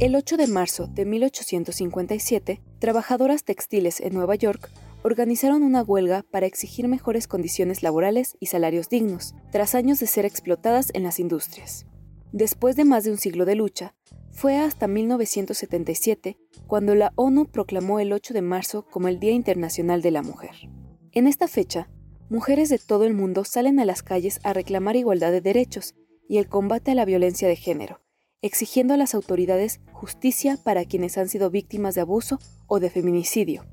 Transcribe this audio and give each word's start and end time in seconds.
El 0.00 0.16
8 0.16 0.38
de 0.38 0.46
marzo 0.46 0.86
de 0.86 1.04
1857, 1.04 2.62
trabajadoras 2.78 3.44
textiles 3.44 4.00
en 4.00 4.14
Nueva 4.14 4.34
York 4.34 4.70
organizaron 5.02 5.62
una 5.62 5.82
huelga 5.82 6.24
para 6.30 6.46
exigir 6.46 6.88
mejores 6.88 7.28
condiciones 7.28 7.82
laborales 7.82 8.34
y 8.40 8.46
salarios 8.46 8.88
dignos, 8.88 9.34
tras 9.52 9.74
años 9.74 10.00
de 10.00 10.06
ser 10.06 10.24
explotadas 10.24 10.88
en 10.94 11.02
las 11.02 11.20
industrias. 11.20 11.84
Después 12.32 12.76
de 12.76 12.86
más 12.86 13.04
de 13.04 13.10
un 13.10 13.18
siglo 13.18 13.44
de 13.44 13.56
lucha, 13.56 13.94
fue 14.32 14.56
hasta 14.56 14.88
1977 14.88 16.38
cuando 16.66 16.94
la 16.94 17.12
ONU 17.16 17.44
proclamó 17.50 18.00
el 18.00 18.14
8 18.14 18.32
de 18.32 18.40
marzo 18.40 18.86
como 18.90 19.08
el 19.08 19.20
Día 19.20 19.32
Internacional 19.32 20.00
de 20.00 20.12
la 20.12 20.22
Mujer. 20.22 20.70
En 21.12 21.26
esta 21.26 21.46
fecha, 21.46 21.90
mujeres 22.30 22.70
de 22.70 22.78
todo 22.78 23.04
el 23.04 23.12
mundo 23.12 23.44
salen 23.44 23.78
a 23.78 23.84
las 23.84 24.02
calles 24.02 24.40
a 24.44 24.54
reclamar 24.54 24.96
igualdad 24.96 25.30
de 25.30 25.42
derechos 25.42 25.94
y 26.26 26.38
el 26.38 26.48
combate 26.48 26.92
a 26.92 26.94
la 26.94 27.04
violencia 27.04 27.48
de 27.48 27.56
género, 27.56 28.00
exigiendo 28.42 28.94
a 28.94 28.96
las 28.96 29.14
autoridades 29.14 29.80
justicia 29.92 30.58
para 30.62 30.84
quienes 30.84 31.18
han 31.18 31.28
sido 31.28 31.50
víctimas 31.50 31.94
de 31.94 32.00
abuso 32.00 32.38
o 32.66 32.80
de 32.80 32.90
feminicidio, 32.90 33.66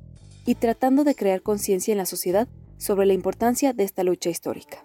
y 0.45 0.55
tratando 0.55 1.03
de 1.03 1.16
crear 1.16 1.41
conciencia 1.41 1.91
en 1.91 1.98
la 1.98 2.05
sociedad 2.05 2.48
sobre 2.77 3.05
la 3.05 3.13
importancia 3.13 3.73
de 3.73 3.83
esta 3.83 4.03
lucha 4.03 4.30
histórica. 4.30 4.83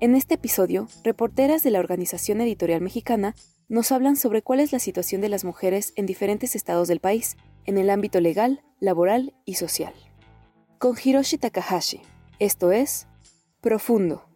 En 0.00 0.14
este 0.14 0.34
episodio, 0.34 0.88
reporteras 1.02 1.62
de 1.62 1.70
la 1.70 1.80
Organización 1.80 2.40
Editorial 2.40 2.80
Mexicana 2.80 3.34
nos 3.68 3.92
hablan 3.92 4.16
sobre 4.16 4.42
cuál 4.42 4.60
es 4.60 4.72
la 4.72 4.78
situación 4.78 5.20
de 5.20 5.28
las 5.28 5.44
mujeres 5.44 5.92
en 5.96 6.06
diferentes 6.06 6.54
estados 6.54 6.88
del 6.88 7.00
país, 7.00 7.36
en 7.66 7.78
el 7.78 7.90
ámbito 7.90 8.20
legal, 8.20 8.62
laboral 8.80 9.34
y 9.44 9.54
social. 9.54 9.92
Con 10.78 10.96
Hiroshi 11.02 11.38
Takahashi, 11.38 12.00
esto 12.38 12.70
es 12.70 13.08
Profundo. 13.60 14.27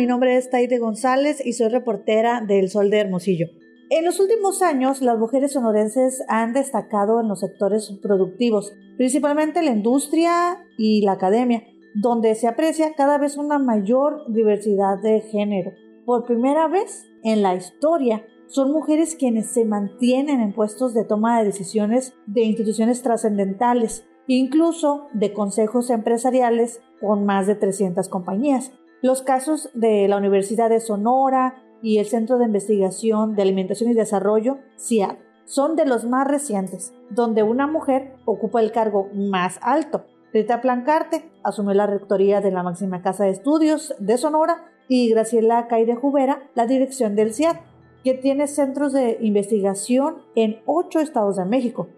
Mi 0.00 0.06
nombre 0.06 0.38
es 0.38 0.48
Taide 0.48 0.78
González 0.78 1.44
y 1.44 1.52
soy 1.52 1.68
reportera 1.68 2.40
del 2.40 2.70
Sol 2.70 2.88
de 2.88 3.00
Hermosillo. 3.00 3.48
En 3.90 4.06
los 4.06 4.18
últimos 4.18 4.62
años, 4.62 5.02
las 5.02 5.18
mujeres 5.18 5.52
sonorenses 5.52 6.24
han 6.26 6.54
destacado 6.54 7.20
en 7.20 7.28
los 7.28 7.40
sectores 7.40 7.92
productivos, 8.02 8.72
principalmente 8.96 9.60
la 9.62 9.72
industria 9.72 10.64
y 10.78 11.02
la 11.02 11.12
academia, 11.12 11.64
donde 11.94 12.34
se 12.34 12.48
aprecia 12.48 12.94
cada 12.94 13.18
vez 13.18 13.36
una 13.36 13.58
mayor 13.58 14.24
diversidad 14.32 15.02
de 15.02 15.20
género. 15.20 15.72
Por 16.06 16.24
primera 16.24 16.66
vez 16.66 17.04
en 17.22 17.42
la 17.42 17.54
historia, 17.54 18.24
son 18.46 18.72
mujeres 18.72 19.14
quienes 19.16 19.52
se 19.52 19.66
mantienen 19.66 20.40
en 20.40 20.54
puestos 20.54 20.94
de 20.94 21.04
toma 21.04 21.38
de 21.38 21.44
decisiones 21.44 22.14
de 22.26 22.40
instituciones 22.40 23.02
trascendentales, 23.02 24.06
incluso 24.26 25.08
de 25.12 25.34
consejos 25.34 25.90
empresariales 25.90 26.80
con 27.02 27.26
más 27.26 27.46
de 27.46 27.54
300 27.54 28.08
compañías. 28.08 28.72
Los 29.02 29.22
casos 29.22 29.70
de 29.72 30.08
la 30.08 30.18
Universidad 30.18 30.68
de 30.68 30.78
Sonora 30.78 31.54
y 31.82 31.98
el 31.98 32.06
Centro 32.06 32.36
de 32.36 32.44
Investigación 32.44 33.34
de 33.34 33.40
Alimentación 33.40 33.90
y 33.90 33.94
Desarrollo, 33.94 34.58
CIAD, 34.78 35.16
son 35.46 35.74
de 35.74 35.86
los 35.86 36.04
más 36.04 36.28
recientes, 36.28 36.92
donde 37.08 37.42
una 37.42 37.66
mujer 37.66 38.12
ocupa 38.26 38.60
el 38.60 38.72
cargo 38.72 39.08
más 39.14 39.58
alto. 39.62 40.04
Rita 40.34 40.60
Plancarte 40.60 41.30
asumió 41.42 41.72
la 41.72 41.86
rectoría 41.86 42.42
de 42.42 42.50
la 42.50 42.62
máxima 42.62 43.00
casa 43.00 43.24
de 43.24 43.30
estudios 43.30 43.94
de 43.98 44.18
Sonora 44.18 44.70
y 44.86 45.08
Graciela 45.08 45.66
Caide 45.66 45.96
Jubera 45.96 46.50
la 46.54 46.66
dirección 46.66 47.16
del 47.16 47.32
CIAD, 47.32 47.56
que 48.04 48.12
tiene 48.12 48.48
centros 48.48 48.92
de 48.92 49.16
investigación 49.22 50.18
en 50.34 50.60
ocho 50.66 51.00
estados 51.00 51.36
de 51.36 51.46
México, 51.46 51.88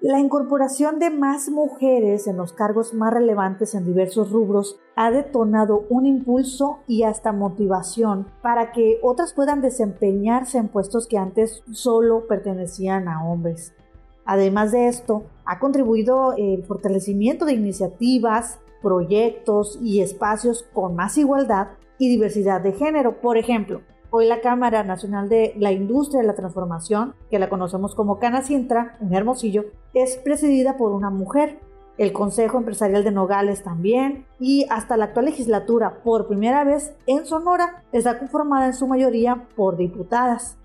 la 0.00 0.18
incorporación 0.18 0.98
de 0.98 1.10
más 1.10 1.50
mujeres 1.50 2.26
en 2.26 2.38
los 2.38 2.54
cargos 2.54 2.94
más 2.94 3.12
relevantes 3.12 3.74
en 3.74 3.84
diversos 3.84 4.30
rubros 4.30 4.78
ha 4.96 5.10
detonado 5.10 5.84
un 5.90 6.06
impulso 6.06 6.78
y 6.86 7.02
hasta 7.02 7.32
motivación 7.32 8.26
para 8.40 8.72
que 8.72 8.98
otras 9.02 9.34
puedan 9.34 9.60
desempeñarse 9.60 10.56
en 10.56 10.68
puestos 10.68 11.06
que 11.06 11.18
antes 11.18 11.62
solo 11.70 12.26
pertenecían 12.26 13.08
a 13.08 13.22
hombres. 13.24 13.74
Además 14.24 14.72
de 14.72 14.88
esto, 14.88 15.24
ha 15.44 15.58
contribuido 15.58 16.32
el 16.38 16.64
fortalecimiento 16.64 17.44
de 17.44 17.52
iniciativas, 17.52 18.58
proyectos 18.80 19.78
y 19.82 20.00
espacios 20.00 20.62
con 20.72 20.96
más 20.96 21.18
igualdad 21.18 21.68
y 21.98 22.08
diversidad 22.08 22.62
de 22.62 22.72
género. 22.72 23.20
Por 23.20 23.36
ejemplo, 23.36 23.82
Hoy 24.12 24.26
la 24.26 24.40
Cámara 24.40 24.82
Nacional 24.82 25.28
de 25.28 25.54
la 25.56 25.70
Industria 25.70 26.20
de 26.20 26.26
la 26.26 26.34
Transformación, 26.34 27.14
que 27.30 27.38
la 27.38 27.48
conocemos 27.48 27.94
como 27.94 28.18
Canacintra, 28.18 28.96
en 29.00 29.14
Hermosillo, 29.14 29.66
es 29.94 30.16
presidida 30.16 30.76
por 30.76 30.90
una 30.90 31.10
mujer. 31.10 31.60
El 31.96 32.12
Consejo 32.12 32.58
Empresarial 32.58 33.04
de 33.04 33.12
Nogales 33.12 33.62
también, 33.62 34.26
y 34.40 34.66
hasta 34.68 34.96
la 34.96 35.06
actual 35.06 35.26
legislatura, 35.26 36.02
por 36.02 36.26
primera 36.26 36.64
vez 36.64 36.92
en 37.06 37.24
Sonora, 37.24 37.84
está 37.92 38.18
conformada 38.18 38.66
en 38.66 38.74
su 38.74 38.88
mayoría 38.88 39.46
por 39.54 39.76
diputadas. 39.76 40.56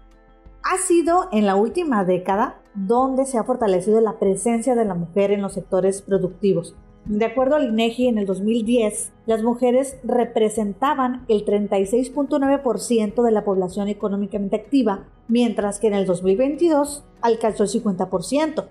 Ha 0.64 0.78
sido 0.80 1.28
en 1.32 1.46
la 1.46 1.56
última 1.56 2.04
década 2.04 2.56
donde 2.74 3.26
se 3.26 3.38
ha 3.38 3.44
fortalecido 3.44 4.02
la 4.02 4.18
presencia 4.18 4.74
de 4.74 4.86
la 4.86 4.96
mujer 4.96 5.30
en 5.30 5.44
los 5.44 5.54
sectores 5.54 6.02
productivos, 6.02 6.76
de 7.06 7.26
acuerdo 7.26 7.56
al 7.56 7.66
INEGI, 7.66 8.08
en 8.08 8.18
el 8.18 8.26
2010, 8.26 9.12
las 9.28 9.44
mujeres 9.44 9.98
representaban 10.04 11.24
el 11.28 11.46
36.9% 11.46 13.24
de 13.24 13.32
la 13.32 13.44
población 13.44 13.90
económicamente 13.90 14.56
activa, 14.56 15.06
mientras 15.28 15.80
que 15.80 15.88
en 15.88 15.94
el 15.94 16.08
2022 16.08 17.04
alcanzó 17.22 17.64
el 17.64 17.70
50%. 17.70 18.66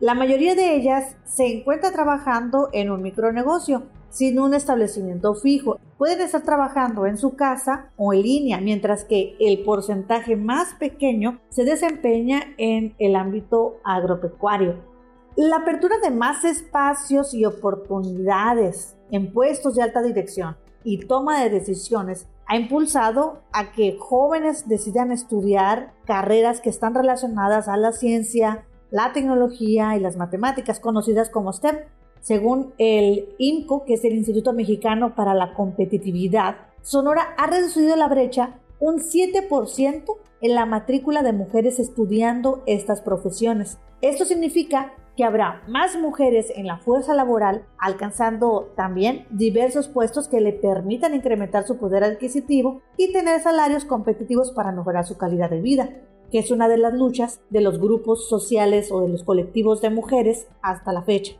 La 0.00 0.14
mayoría 0.14 0.54
de 0.54 0.76
ellas 0.76 1.16
se 1.24 1.46
encuentra 1.46 1.90
trabajando 1.90 2.68
en 2.72 2.90
un 2.90 3.00
micronegocio, 3.00 3.84
sin 4.10 4.38
un 4.40 4.52
establecimiento 4.52 5.34
fijo. 5.34 5.78
Pueden 5.96 6.20
estar 6.20 6.42
trabajando 6.42 7.06
en 7.06 7.16
su 7.16 7.34
casa 7.34 7.90
o 7.96 8.12
en 8.12 8.22
línea, 8.22 8.60
mientras 8.60 9.04
que 9.04 9.36
el 9.40 9.62
porcentaje 9.62 10.36
más 10.36 10.74
pequeño 10.74 11.40
se 11.48 11.64
desempeña 11.64 12.42
en 12.58 12.94
el 12.98 13.16
ámbito 13.16 13.78
agropecuario. 13.84 14.89
La 15.42 15.56
apertura 15.56 15.96
de 16.02 16.10
más 16.10 16.44
espacios 16.44 17.32
y 17.32 17.46
oportunidades 17.46 18.98
en 19.10 19.32
puestos 19.32 19.74
de 19.74 19.80
alta 19.80 20.02
dirección 20.02 20.58
y 20.84 20.98
toma 21.06 21.42
de 21.42 21.48
decisiones 21.48 22.26
ha 22.46 22.58
impulsado 22.58 23.40
a 23.50 23.72
que 23.72 23.96
jóvenes 23.98 24.68
decidan 24.68 25.12
estudiar 25.12 25.94
carreras 26.04 26.60
que 26.60 26.68
están 26.68 26.94
relacionadas 26.94 27.68
a 27.68 27.78
la 27.78 27.92
ciencia, 27.92 28.66
la 28.90 29.14
tecnología 29.14 29.96
y 29.96 30.00
las 30.00 30.18
matemáticas, 30.18 30.78
conocidas 30.78 31.30
como 31.30 31.54
STEM. 31.54 31.78
Según 32.20 32.74
el 32.76 33.34
INCO, 33.38 33.86
que 33.86 33.94
es 33.94 34.04
el 34.04 34.12
Instituto 34.12 34.52
Mexicano 34.52 35.14
para 35.14 35.32
la 35.32 35.54
Competitividad, 35.54 36.56
Sonora 36.82 37.34
ha 37.38 37.46
reducido 37.46 37.96
la 37.96 38.08
brecha 38.08 38.58
un 38.78 38.98
7% 38.98 40.04
en 40.42 40.54
la 40.54 40.66
matrícula 40.66 41.22
de 41.22 41.32
mujeres 41.32 41.78
estudiando 41.78 42.62
estas 42.66 43.00
profesiones. 43.00 43.78
Esto 44.02 44.26
significa 44.26 44.92
que 45.20 45.26
habrá 45.26 45.60
más 45.68 45.98
mujeres 45.98 46.50
en 46.56 46.66
la 46.66 46.78
fuerza 46.78 47.12
laboral, 47.12 47.66
alcanzando 47.76 48.72
también 48.74 49.26
diversos 49.28 49.86
puestos 49.86 50.28
que 50.28 50.40
le 50.40 50.54
permitan 50.54 51.14
incrementar 51.14 51.66
su 51.66 51.76
poder 51.76 52.04
adquisitivo 52.04 52.80
y 52.96 53.12
tener 53.12 53.38
salarios 53.42 53.84
competitivos 53.84 54.50
para 54.52 54.72
mejorar 54.72 55.04
su 55.04 55.18
calidad 55.18 55.50
de 55.50 55.60
vida, 55.60 55.90
que 56.32 56.38
es 56.38 56.50
una 56.50 56.68
de 56.68 56.78
las 56.78 56.94
luchas 56.94 57.42
de 57.50 57.60
los 57.60 57.78
grupos 57.78 58.30
sociales 58.30 58.90
o 58.90 59.02
de 59.02 59.10
los 59.10 59.22
colectivos 59.22 59.82
de 59.82 59.90
mujeres 59.90 60.48
hasta 60.62 60.90
la 60.90 61.02
fecha. 61.02 61.34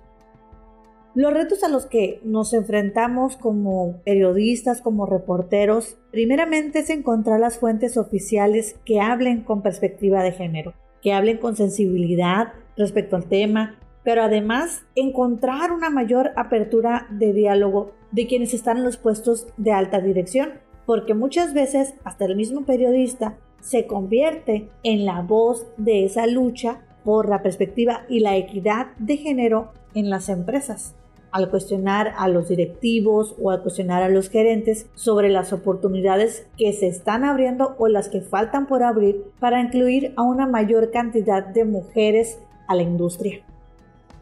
Los 1.14 1.32
retos 1.32 1.64
a 1.64 1.70
los 1.70 1.86
que 1.86 2.20
nos 2.22 2.52
enfrentamos 2.52 3.38
como 3.38 4.02
periodistas, 4.04 4.82
como 4.82 5.06
reporteros, 5.06 5.96
primeramente 6.10 6.80
es 6.80 6.90
encontrar 6.90 7.40
las 7.40 7.56
fuentes 7.56 7.96
oficiales 7.96 8.78
que 8.84 9.00
hablen 9.00 9.42
con 9.42 9.62
perspectiva 9.62 10.22
de 10.22 10.32
género, 10.32 10.74
que 11.00 11.14
hablen 11.14 11.38
con 11.38 11.56
sensibilidad 11.56 12.52
respecto 12.80 13.16
al 13.16 13.26
tema, 13.26 13.76
pero 14.02 14.22
además 14.22 14.82
encontrar 14.94 15.72
una 15.72 15.90
mayor 15.90 16.30
apertura 16.36 17.06
de 17.10 17.32
diálogo 17.32 17.92
de 18.12 18.26
quienes 18.26 18.54
están 18.54 18.78
en 18.78 18.84
los 18.84 18.96
puestos 18.96 19.46
de 19.56 19.72
alta 19.72 20.00
dirección, 20.00 20.54
porque 20.86 21.14
muchas 21.14 21.54
veces 21.54 21.94
hasta 22.02 22.24
el 22.24 22.34
mismo 22.34 22.64
periodista 22.64 23.36
se 23.60 23.86
convierte 23.86 24.70
en 24.82 25.04
la 25.04 25.20
voz 25.20 25.66
de 25.76 26.04
esa 26.04 26.26
lucha 26.26 26.80
por 27.04 27.28
la 27.28 27.42
perspectiva 27.42 28.02
y 28.08 28.20
la 28.20 28.36
equidad 28.36 28.88
de 28.98 29.16
género 29.16 29.72
en 29.94 30.10
las 30.10 30.28
empresas. 30.28 30.94
al 31.32 31.48
cuestionar 31.48 32.12
a 32.18 32.26
los 32.26 32.48
directivos 32.48 33.36
o 33.40 33.52
al 33.52 33.62
cuestionar 33.62 34.02
a 34.02 34.08
los 34.08 34.30
gerentes 34.30 34.90
sobre 34.96 35.28
las 35.28 35.52
oportunidades 35.52 36.48
que 36.56 36.72
se 36.72 36.88
están 36.88 37.22
abriendo 37.22 37.76
o 37.78 37.86
las 37.86 38.08
que 38.08 38.20
faltan 38.20 38.66
por 38.66 38.82
abrir 38.82 39.22
para 39.38 39.60
incluir 39.60 40.12
a 40.16 40.24
una 40.24 40.48
mayor 40.48 40.90
cantidad 40.90 41.46
de 41.46 41.64
mujeres 41.64 42.40
a 42.70 42.76
la 42.76 42.82
industria. 42.82 43.42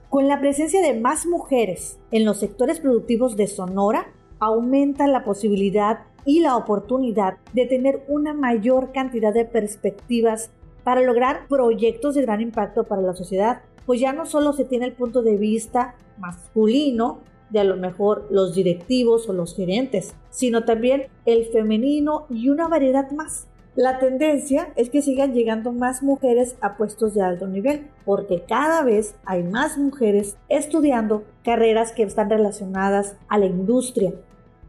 Con 0.08 0.26
la 0.26 0.40
presencia 0.40 0.80
de 0.80 0.98
más 0.98 1.26
mujeres 1.26 1.98
en 2.10 2.24
los 2.24 2.40
sectores 2.40 2.80
productivos 2.80 3.36
de 3.36 3.46
Sonora, 3.46 4.08
aumenta 4.40 5.06
la 5.06 5.22
posibilidad 5.22 6.00
y 6.24 6.40
la 6.40 6.56
oportunidad 6.56 7.36
de 7.52 7.66
tener 7.66 8.04
una 8.08 8.32
mayor 8.32 8.90
cantidad 8.92 9.34
de 9.34 9.44
perspectivas 9.44 10.50
para 10.82 11.02
lograr 11.02 11.46
proyectos 11.46 12.14
de 12.14 12.22
gran 12.22 12.40
impacto 12.40 12.84
para 12.84 13.02
la 13.02 13.14
sociedad, 13.14 13.60
pues 13.84 14.00
ya 14.00 14.14
no 14.14 14.24
solo 14.24 14.54
se 14.54 14.64
tiene 14.64 14.86
el 14.86 14.94
punto 14.94 15.20
de 15.20 15.36
vista 15.36 15.94
masculino 16.16 17.18
de 17.50 17.60
a 17.60 17.64
lo 17.64 17.76
mejor 17.76 18.28
los 18.30 18.54
directivos 18.54 19.28
o 19.28 19.34
los 19.34 19.54
gerentes, 19.54 20.14
sino 20.30 20.64
también 20.64 21.08
el 21.26 21.44
femenino 21.46 22.24
y 22.30 22.48
una 22.48 22.66
variedad 22.66 23.10
más. 23.10 23.46
La 23.78 24.00
tendencia 24.00 24.72
es 24.74 24.90
que 24.90 25.02
sigan 25.02 25.34
llegando 25.34 25.70
más 25.70 26.02
mujeres 26.02 26.56
a 26.60 26.76
puestos 26.76 27.14
de 27.14 27.22
alto 27.22 27.46
nivel, 27.46 27.88
porque 28.04 28.42
cada 28.42 28.82
vez 28.82 29.14
hay 29.24 29.44
más 29.44 29.78
mujeres 29.78 30.36
estudiando 30.48 31.22
carreras 31.44 31.92
que 31.92 32.02
están 32.02 32.28
relacionadas 32.28 33.14
a 33.28 33.38
la 33.38 33.46
industria. 33.46 34.14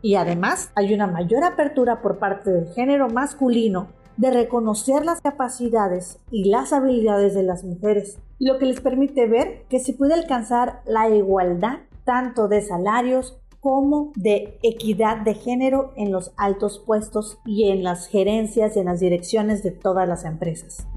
Y 0.04 0.14
además 0.14 0.72
hay 0.76 0.94
una 0.94 1.08
mayor 1.08 1.44
apertura 1.44 2.04
por 2.04 2.20
parte 2.20 2.52
del 2.52 2.68
género 2.76 3.10
masculino 3.10 3.88
de 4.18 4.30
reconocer 4.30 5.04
las 5.04 5.22
capacidades 5.22 6.20
y 6.30 6.48
las 6.52 6.72
habilidades 6.72 7.34
de 7.34 7.42
las 7.42 7.64
mujeres, 7.64 8.20
lo 8.38 8.60
que 8.60 8.68
les 8.68 8.80
permite 8.80 9.26
ver 9.26 9.64
que 9.70 9.80
se 9.80 9.94
puede 9.94 10.14
alcanzar 10.14 10.84
la 10.86 11.10
igualdad 11.10 11.80
tanto 12.06 12.48
de 12.48 12.62
salarios 12.62 13.40
como 13.60 14.12
de 14.16 14.58
equidad 14.64 15.18
de 15.18 15.34
género 15.34 15.94
en 15.98 16.12
los 16.12 16.32
altos 16.38 16.82
puestos 16.86 17.40
y 17.46 17.70
en 17.70 17.84
las 17.84 18.08
gerencias 18.08 18.76
y 18.76 18.80
en 18.80 18.86
las 18.86 19.00
direcciones 19.00 19.64
de 19.64 19.72
todas 19.72 20.08
las 20.08 20.24
empresas. 20.26 20.88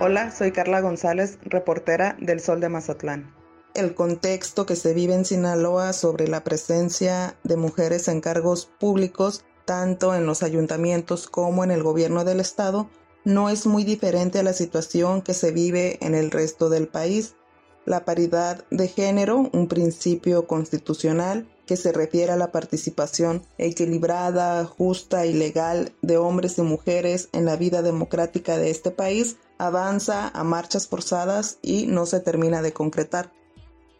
Hola, 0.00 0.32
soy 0.32 0.50
Carla 0.50 0.80
González, 0.80 1.38
reportera 1.42 2.16
del 2.20 2.40
Sol 2.40 2.60
de 2.60 2.68
Mazatlán. 2.68 3.32
El 3.74 3.94
contexto 3.94 4.66
que 4.66 4.74
se 4.74 4.94
vive 4.94 5.14
en 5.14 5.24
Sinaloa 5.24 5.92
sobre 5.92 6.26
la 6.26 6.42
presencia 6.42 7.36
de 7.44 7.56
mujeres 7.56 8.08
en 8.08 8.20
cargos 8.20 8.66
públicos 8.66 9.44
tanto 9.72 10.14
en 10.14 10.26
los 10.26 10.42
ayuntamientos 10.42 11.28
como 11.28 11.64
en 11.64 11.70
el 11.70 11.82
gobierno 11.82 12.26
del 12.26 12.40
estado, 12.40 12.90
no 13.24 13.48
es 13.48 13.64
muy 13.64 13.84
diferente 13.84 14.38
a 14.38 14.42
la 14.42 14.52
situación 14.52 15.22
que 15.22 15.32
se 15.32 15.50
vive 15.50 15.96
en 16.02 16.14
el 16.14 16.30
resto 16.30 16.68
del 16.68 16.88
país. 16.88 17.36
La 17.86 18.04
paridad 18.04 18.66
de 18.70 18.86
género, 18.88 19.48
un 19.50 19.68
principio 19.68 20.46
constitucional 20.46 21.48
que 21.64 21.78
se 21.78 21.90
refiere 21.90 22.32
a 22.32 22.36
la 22.36 22.52
participación 22.52 23.46
equilibrada, 23.56 24.66
justa 24.66 25.24
y 25.24 25.32
legal 25.32 25.94
de 26.02 26.18
hombres 26.18 26.58
y 26.58 26.62
mujeres 26.62 27.30
en 27.32 27.46
la 27.46 27.56
vida 27.56 27.80
democrática 27.80 28.58
de 28.58 28.68
este 28.68 28.90
país, 28.90 29.38
avanza 29.56 30.28
a 30.28 30.44
marchas 30.44 30.86
forzadas 30.86 31.56
y 31.62 31.86
no 31.86 32.04
se 32.04 32.20
termina 32.20 32.60
de 32.60 32.74
concretar. 32.74 33.32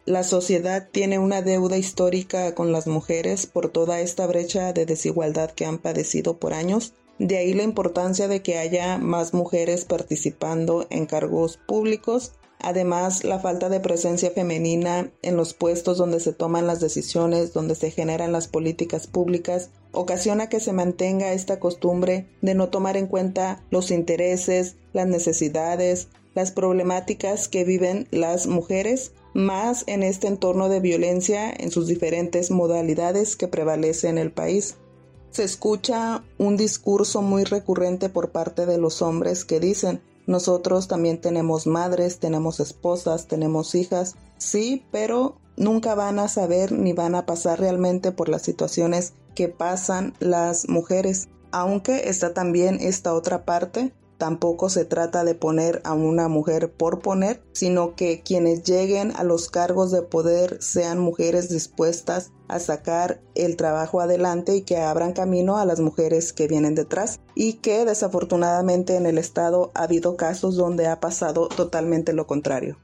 La 0.05 0.23
sociedad 0.23 0.89
tiene 0.91 1.17
una 1.17 1.41
deuda 1.41 1.77
histórica 1.77 2.53
con 2.55 2.73
las 2.73 2.87
mujeres 2.87 3.45
por 3.45 3.69
toda 3.69 4.01
esta 4.01 4.27
brecha 4.27 4.73
de 4.73 4.85
desigualdad 4.85 5.51
que 5.51 5.65
han 5.65 5.77
padecido 5.77 6.39
por 6.39 6.53
años. 6.53 6.91
De 7.19 7.37
ahí 7.37 7.53
la 7.53 7.63
importancia 7.63 8.27
de 8.27 8.41
que 8.41 8.57
haya 8.57 8.97
más 8.97 9.33
mujeres 9.33 9.85
participando 9.85 10.87
en 10.89 11.05
cargos 11.05 11.55
públicos. 11.55 12.33
Además, 12.59 13.23
la 13.23 13.39
falta 13.39 13.69
de 13.69 13.79
presencia 13.79 14.29
femenina 14.31 15.09
en 15.21 15.37
los 15.37 15.53
puestos 15.53 15.97
donde 15.97 16.19
se 16.19 16.33
toman 16.33 16.67
las 16.67 16.81
decisiones, 16.81 17.53
donde 17.53 17.75
se 17.75 17.89
generan 17.89 18.33
las 18.33 18.49
políticas 18.49 19.07
públicas, 19.07 19.69
ocasiona 19.93 20.49
que 20.49 20.59
se 20.59 20.73
mantenga 20.73 21.31
esta 21.31 21.61
costumbre 21.61 22.27
de 22.41 22.55
no 22.55 22.67
tomar 22.67 22.97
en 22.97 23.07
cuenta 23.07 23.63
los 23.69 23.89
intereses, 23.89 24.75
las 24.91 25.07
necesidades, 25.07 26.09
las 26.35 26.51
problemáticas 26.51 27.47
que 27.47 27.63
viven 27.63 28.07
las 28.11 28.47
mujeres 28.47 29.13
más 29.33 29.83
en 29.87 30.03
este 30.03 30.27
entorno 30.27 30.69
de 30.69 30.79
violencia 30.79 31.51
en 31.51 31.71
sus 31.71 31.87
diferentes 31.87 32.51
modalidades 32.51 33.35
que 33.35 33.47
prevalece 33.47 34.09
en 34.09 34.17
el 34.17 34.31
país. 34.31 34.77
Se 35.31 35.43
escucha 35.43 36.23
un 36.37 36.57
discurso 36.57 37.21
muy 37.21 37.43
recurrente 37.43 38.09
por 38.09 38.31
parte 38.31 38.65
de 38.65 38.77
los 38.77 39.01
hombres 39.01 39.45
que 39.45 39.59
dicen, 39.59 40.01
nosotros 40.27 40.87
también 40.87 41.19
tenemos 41.19 41.67
madres, 41.67 42.19
tenemos 42.19 42.59
esposas, 42.59 43.27
tenemos 43.27 43.75
hijas, 43.75 44.15
sí, 44.37 44.85
pero 44.91 45.37
nunca 45.57 45.95
van 45.95 46.19
a 46.19 46.27
saber 46.27 46.71
ni 46.71 46.93
van 46.93 47.15
a 47.15 47.25
pasar 47.25 47.59
realmente 47.59 48.11
por 48.11 48.29
las 48.29 48.43
situaciones 48.43 49.13
que 49.35 49.49
pasan 49.49 50.13
las 50.19 50.69
mujeres. 50.69 51.29
Aunque 51.51 52.09
está 52.09 52.33
también 52.33 52.77
esta 52.79 53.13
otra 53.13 53.43
parte 53.43 53.91
Tampoco 54.23 54.69
se 54.69 54.85
trata 54.85 55.25
de 55.25 55.35
poner 55.35 55.81
a 55.83 55.91
una 55.91 56.29
mujer 56.29 56.71
por 56.71 56.99
poner, 56.99 57.43
sino 57.51 57.93
que 57.93 58.21
quienes 58.23 58.63
lleguen 58.63 59.11
a 59.17 59.25
los 59.25 59.49
cargos 59.49 59.91
de 59.91 60.01
poder 60.01 60.63
sean 60.63 60.97
mujeres 60.97 61.49
dispuestas 61.49 62.31
a 62.47 62.59
sacar 62.59 63.19
el 63.35 63.57
trabajo 63.57 63.99
adelante 63.99 64.55
y 64.55 64.61
que 64.61 64.77
abran 64.77 65.11
camino 65.11 65.57
a 65.57 65.65
las 65.65 65.81
mujeres 65.81 66.31
que 66.31 66.47
vienen 66.47 66.73
detrás 66.73 67.19
y 67.35 67.55
que 67.55 67.83
desafortunadamente 67.83 68.95
en 68.95 69.07
el 69.07 69.17
estado 69.17 69.73
ha 69.75 69.83
habido 69.83 70.15
casos 70.15 70.55
donde 70.55 70.87
ha 70.87 71.01
pasado 71.01 71.49
totalmente 71.49 72.13
lo 72.13 72.25
contrario. 72.25 72.77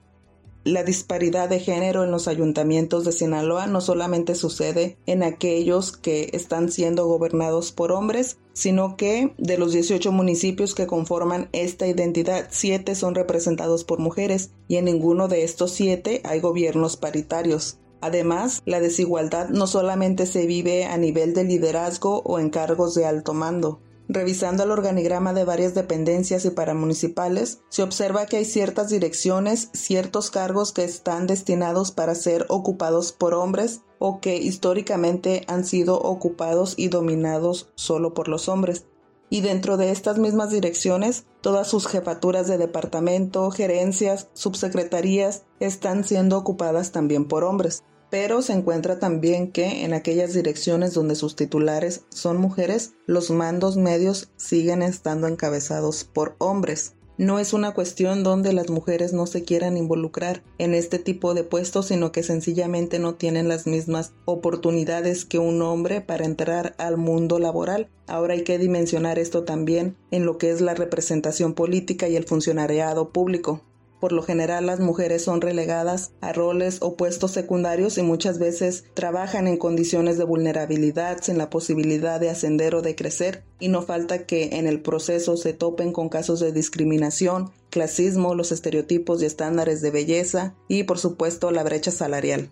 La 0.65 0.83
disparidad 0.83 1.47
de 1.47 1.59
género 1.61 2.03
en 2.03 2.11
los 2.11 2.27
ayuntamientos 2.27 3.05
de 3.05 3.13
Sinaloa 3.13 3.65
no 3.67 3.79
solamente 3.79 4.35
sucede 4.35 4.97
en 5.05 5.23
aquellos 5.23 5.95
que 5.95 6.29
están 6.33 6.69
siendo 6.69 7.07
gobernados 7.07 7.71
por 7.71 7.93
hombres, 7.93 8.37
sino 8.51 8.97
que 8.97 9.33
de 9.37 9.57
los 9.57 9.71
18 9.71 10.11
municipios 10.11 10.75
que 10.75 10.85
conforman 10.85 11.47
esta 11.53 11.87
identidad, 11.87 12.49
7 12.51 12.93
son 12.95 13.15
representados 13.15 13.85
por 13.85 13.99
mujeres 13.99 14.51
y 14.67 14.75
en 14.75 14.85
ninguno 14.85 15.29
de 15.29 15.45
estos 15.45 15.71
7 15.71 16.21
hay 16.25 16.39
gobiernos 16.41 16.97
paritarios. 16.97 17.79
Además, 18.01 18.61
la 18.65 18.81
desigualdad 18.81 19.49
no 19.49 19.65
solamente 19.65 20.25
se 20.25 20.45
vive 20.45 20.85
a 20.85 20.97
nivel 20.97 21.33
de 21.33 21.45
liderazgo 21.45 22.21
o 22.25 22.37
en 22.37 22.49
cargos 22.49 22.95
de 22.95 23.05
alto 23.05 23.33
mando, 23.33 23.79
Revisando 24.11 24.63
el 24.63 24.71
organigrama 24.71 25.33
de 25.33 25.43
varias 25.43 25.75
dependencias 25.75 26.43
y 26.43 26.49
paramunicipales, 26.49 27.59
se 27.69 27.83
observa 27.83 28.25
que 28.25 28.37
hay 28.37 28.45
ciertas 28.45 28.89
direcciones, 28.89 29.69
ciertos 29.73 30.31
cargos 30.31 30.71
que 30.73 30.83
están 30.83 31.27
destinados 31.27 31.91
para 31.91 32.15
ser 32.15 32.47
ocupados 32.49 33.11
por 33.11 33.35
hombres 33.35 33.81
o 33.99 34.19
que 34.19 34.37
históricamente 34.37 35.43
han 35.47 35.63
sido 35.63 36.01
ocupados 36.01 36.73
y 36.75 36.87
dominados 36.87 37.69
solo 37.75 38.15
por 38.15 38.29
los 38.29 38.49
hombres. 38.49 38.87
Y 39.29 39.41
dentro 39.41 39.77
de 39.77 39.91
estas 39.91 40.17
mismas 40.17 40.49
direcciones, 40.49 41.25
todas 41.41 41.67
sus 41.67 41.85
jefaturas 41.85 42.47
de 42.47 42.57
departamento, 42.57 43.51
gerencias, 43.51 44.27
subsecretarías 44.33 45.43
están 45.59 46.03
siendo 46.03 46.35
ocupadas 46.35 46.91
también 46.91 47.25
por 47.25 47.43
hombres 47.43 47.83
pero 48.09 48.41
se 48.41 48.53
encuentra 48.53 48.99
también 48.99 49.51
que 49.51 49.83
en 49.83 49.93
aquellas 49.93 50.33
direcciones 50.33 50.93
donde 50.93 51.15
sus 51.15 51.35
titulares 51.35 52.03
son 52.09 52.37
mujeres, 52.37 52.93
los 53.05 53.31
mandos 53.31 53.77
medios 53.77 54.29
siguen 54.37 54.81
estando 54.81 55.27
encabezados 55.27 56.03
por 56.03 56.35
hombres. 56.39 56.93
No 57.19 57.37
es 57.37 57.51
una 57.51 57.73
cuestión 57.73 58.23
donde 58.23 58.53
las 58.53 58.69
mujeres 58.69 59.11
no 59.11 59.27
se 59.27 59.43
quieran 59.43 59.75
involucrar 59.75 60.41
en 60.57 60.73
este 60.73 60.99
tipo 60.99 61.33
de 61.33 61.43
puestos, 61.43 61.87
sino 61.87 62.13
que 62.13 62.23
sencillamente 62.23 62.97
no 62.97 63.15
tienen 63.15 63.49
las 63.49 63.67
mismas 63.67 64.13
oportunidades 64.23 65.25
que 65.25 65.37
un 65.37 65.61
hombre 65.61 65.99
para 65.99 66.23
entrar 66.23 66.75
al 66.77 66.95
mundo 66.95 67.37
laboral. 67.37 67.89
Ahora 68.07 68.35
hay 68.35 68.45
que 68.45 68.57
dimensionar 68.57 69.19
esto 69.19 69.43
también 69.43 69.97
en 70.11 70.25
lo 70.25 70.37
que 70.37 70.49
es 70.49 70.61
la 70.61 70.75
representación 70.75 71.55
política 71.55 72.07
y 72.07 72.15
el 72.15 72.23
funcionariado 72.23 73.09
público. 73.09 73.65
Por 73.99 74.13
lo 74.13 74.23
general 74.23 74.65
las 74.65 74.79
mujeres 74.79 75.23
son 75.23 75.41
relegadas 75.41 76.11
a 76.21 76.31
roles 76.31 76.77
o 76.81 76.95
puestos 76.95 77.31
secundarios 77.31 77.97
y 77.97 78.01
muchas 78.01 78.39
veces 78.39 78.85
trabajan 78.93 79.47
en 79.47 79.57
condiciones 79.57 80.17
de 80.17 80.23
vulnerabilidad 80.23 81.21
sin 81.21 81.37
la 81.37 81.49
posibilidad 81.49 82.19
de 82.19 82.29
ascender 82.29 82.75
o 82.75 82.81
de 82.81 82.95
crecer 82.95 83.43
y 83.59 83.67
no 83.67 83.81
falta 83.81 84.25
que 84.25 84.57
en 84.57 84.67
el 84.67 84.81
proceso 84.81 85.35
se 85.35 85.53
topen 85.53 85.91
con 85.91 86.07
casos 86.07 86.39
de 86.39 86.53
discriminación, 86.53 87.51
clasismo, 87.69 88.35
los 88.35 88.53
estereotipos 88.53 89.21
y 89.21 89.25
estándares 89.25 89.81
de 89.81 89.91
belleza 89.91 90.55
y 90.69 90.83
por 90.83 90.97
supuesto 90.97 91.51
la 91.51 91.63
brecha 91.63 91.91
salarial. 91.91 92.51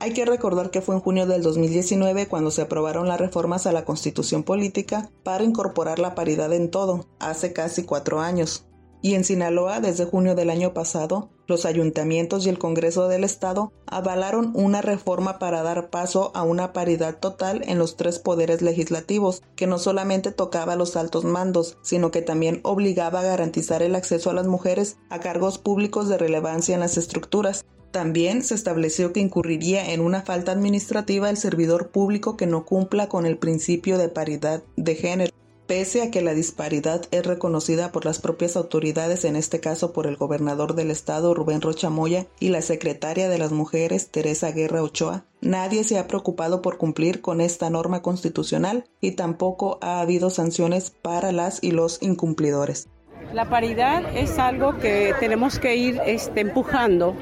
Hay 0.00 0.12
que 0.12 0.24
recordar 0.24 0.70
que 0.70 0.80
fue 0.80 0.94
en 0.94 1.00
junio 1.00 1.26
del 1.26 1.42
2019 1.42 2.28
cuando 2.28 2.52
se 2.52 2.62
aprobaron 2.62 3.08
las 3.08 3.18
reformas 3.18 3.66
a 3.66 3.72
la 3.72 3.84
constitución 3.84 4.44
política 4.44 5.10
para 5.24 5.42
incorporar 5.42 5.98
la 5.98 6.14
paridad 6.14 6.52
en 6.52 6.70
todo, 6.70 7.06
hace 7.18 7.52
casi 7.52 7.82
cuatro 7.82 8.20
años. 8.20 8.67
Y 9.00 9.14
en 9.14 9.24
Sinaloa, 9.24 9.80
desde 9.80 10.04
junio 10.04 10.34
del 10.34 10.50
año 10.50 10.74
pasado, 10.74 11.30
los 11.46 11.64
ayuntamientos 11.64 12.44
y 12.44 12.48
el 12.50 12.58
Congreso 12.58 13.08
del 13.08 13.24
Estado 13.24 13.72
avalaron 13.86 14.50
una 14.54 14.82
reforma 14.82 15.38
para 15.38 15.62
dar 15.62 15.88
paso 15.88 16.32
a 16.34 16.42
una 16.42 16.72
paridad 16.72 17.18
total 17.18 17.62
en 17.66 17.78
los 17.78 17.96
tres 17.96 18.18
poderes 18.18 18.60
legislativos, 18.60 19.42
que 19.56 19.66
no 19.66 19.78
solamente 19.78 20.32
tocaba 20.32 20.72
a 20.72 20.76
los 20.76 20.96
altos 20.96 21.24
mandos, 21.24 21.78
sino 21.80 22.10
que 22.10 22.22
también 22.22 22.60
obligaba 22.64 23.20
a 23.20 23.24
garantizar 23.24 23.82
el 23.82 23.94
acceso 23.94 24.30
a 24.30 24.34
las 24.34 24.46
mujeres 24.46 24.96
a 25.10 25.20
cargos 25.20 25.58
públicos 25.58 26.08
de 26.08 26.18
relevancia 26.18 26.74
en 26.74 26.80
las 26.80 26.98
estructuras. 26.98 27.64
También 27.92 28.42
se 28.42 28.54
estableció 28.54 29.12
que 29.14 29.20
incurriría 29.20 29.92
en 29.92 30.00
una 30.00 30.22
falta 30.22 30.52
administrativa 30.52 31.30
el 31.30 31.38
servidor 31.38 31.88
público 31.88 32.36
que 32.36 32.46
no 32.46 32.66
cumpla 32.66 33.08
con 33.08 33.24
el 33.24 33.38
principio 33.38 33.96
de 33.96 34.10
paridad 34.10 34.62
de 34.76 34.94
género 34.94 35.37
pese 35.68 36.02
a 36.02 36.10
que 36.10 36.22
la 36.22 36.32
disparidad 36.32 37.02
es 37.10 37.26
reconocida 37.26 37.92
por 37.92 38.06
las 38.06 38.18
propias 38.20 38.56
autoridades, 38.56 39.26
en 39.26 39.36
este 39.36 39.60
caso 39.60 39.92
por 39.92 40.06
el 40.06 40.16
gobernador 40.16 40.74
del 40.74 40.90
estado 40.90 41.34
Rubén 41.34 41.60
Rocha 41.60 41.90
Moya 41.90 42.26
y 42.40 42.48
la 42.48 42.62
secretaria 42.62 43.28
de 43.28 43.38
las 43.38 43.52
mujeres 43.52 44.08
Teresa 44.08 44.50
Guerra 44.50 44.82
Ochoa, 44.82 45.26
nadie 45.42 45.84
se 45.84 45.98
ha 45.98 46.08
preocupado 46.08 46.62
por 46.62 46.78
cumplir 46.78 47.20
con 47.20 47.42
esta 47.42 47.68
norma 47.68 48.00
constitucional 48.00 48.86
y 49.02 49.12
tampoco 49.12 49.78
ha 49.82 50.00
habido 50.00 50.30
sanciones 50.30 50.90
para 50.90 51.32
las 51.32 51.62
y 51.62 51.70
los 51.70 52.02
incumplidores. 52.02 52.88
La 53.34 53.50
paridad 53.50 54.16
es 54.16 54.38
algo 54.38 54.78
que 54.78 55.14
tenemos 55.20 55.58
que 55.58 55.76
ir 55.76 56.00
este, 56.06 56.40
empujando 56.40 57.14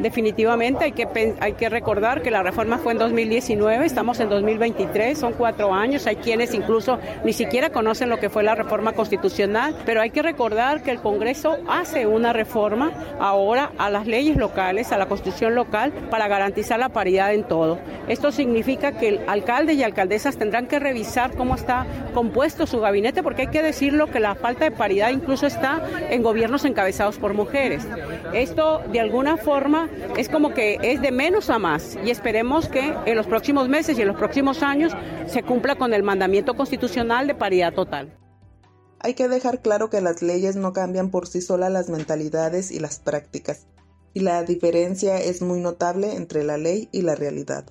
definitivamente 0.00 0.84
hay 0.84 0.92
que, 0.92 1.34
hay 1.40 1.52
que 1.54 1.68
recordar 1.68 2.22
que 2.22 2.30
la 2.30 2.42
reforma 2.42 2.78
fue 2.78 2.92
en 2.92 2.98
2019, 2.98 3.84
estamos 3.84 4.20
en 4.20 4.28
2023, 4.28 5.18
son 5.18 5.32
cuatro 5.32 5.72
años, 5.72 6.06
hay 6.06 6.16
quienes 6.16 6.54
incluso 6.54 6.98
ni 7.24 7.32
siquiera 7.32 7.70
conocen 7.70 8.08
lo 8.08 8.18
que 8.18 8.30
fue 8.30 8.42
la 8.42 8.54
reforma 8.54 8.92
constitucional, 8.92 9.76
pero 9.84 10.00
hay 10.00 10.10
que 10.10 10.22
recordar 10.22 10.82
que 10.82 10.90
el 10.90 11.00
Congreso 11.00 11.58
hace 11.68 12.06
una 12.06 12.32
reforma 12.32 12.92
ahora 13.20 13.72
a 13.78 13.90
las 13.90 14.06
leyes 14.06 14.36
locales, 14.36 14.92
a 14.92 14.98
la 14.98 15.06
constitución 15.06 15.54
local, 15.54 15.92
para 16.10 16.28
garantizar 16.28 16.78
la 16.78 16.88
paridad 16.88 17.32
en 17.34 17.44
todo. 17.44 17.78
Esto 18.08 18.32
significa 18.32 18.92
que 18.92 19.08
el 19.08 19.20
alcalde 19.26 19.74
y 19.74 19.82
alcaldesas 19.82 20.36
tendrán 20.36 20.66
que 20.66 20.78
revisar 20.78 21.34
cómo 21.36 21.54
está 21.54 21.86
compuesto 22.14 22.66
su 22.66 22.80
gabinete, 22.80 23.22
porque 23.22 23.42
hay 23.42 23.48
que 23.48 23.62
decirlo 23.62 24.06
que 24.08 24.20
la 24.20 24.34
falta 24.34 24.64
de 24.64 24.70
paridad 24.70 25.10
incluso 25.10 25.46
está 25.46 25.80
en 26.10 26.22
gobiernos 26.22 26.64
encabezados 26.64 27.18
por 27.18 27.34
mujeres. 27.34 27.86
Esto 28.32 28.82
de 28.90 29.00
alguna 29.00 29.36
forma 29.36 29.81
es 30.16 30.28
como 30.28 30.54
que 30.54 30.78
es 30.82 31.00
de 31.00 31.12
menos 31.12 31.50
a 31.50 31.58
más 31.58 31.98
y 32.04 32.10
esperemos 32.10 32.68
que 32.68 32.94
en 33.06 33.16
los 33.16 33.26
próximos 33.26 33.68
meses 33.68 33.98
y 33.98 34.02
en 34.02 34.08
los 34.08 34.16
próximos 34.16 34.62
años 34.62 34.92
se 35.26 35.42
cumpla 35.42 35.76
con 35.76 35.94
el 35.94 36.02
mandamiento 36.02 36.54
constitucional 36.54 37.26
de 37.26 37.34
paridad 37.34 37.74
total. 37.74 38.18
Hay 39.00 39.14
que 39.14 39.28
dejar 39.28 39.62
claro 39.62 39.90
que 39.90 40.00
las 40.00 40.22
leyes 40.22 40.56
no 40.56 40.72
cambian 40.72 41.10
por 41.10 41.26
sí 41.26 41.40
solas 41.40 41.72
las 41.72 41.88
mentalidades 41.88 42.70
y 42.70 42.78
las 42.78 43.00
prácticas, 43.00 43.66
y 44.14 44.20
la 44.20 44.42
diferencia 44.44 45.18
es 45.18 45.42
muy 45.42 45.60
notable 45.60 46.14
entre 46.14 46.44
la 46.44 46.56
ley 46.56 46.88
y 46.92 47.02
la 47.02 47.14
realidad. 47.14 47.64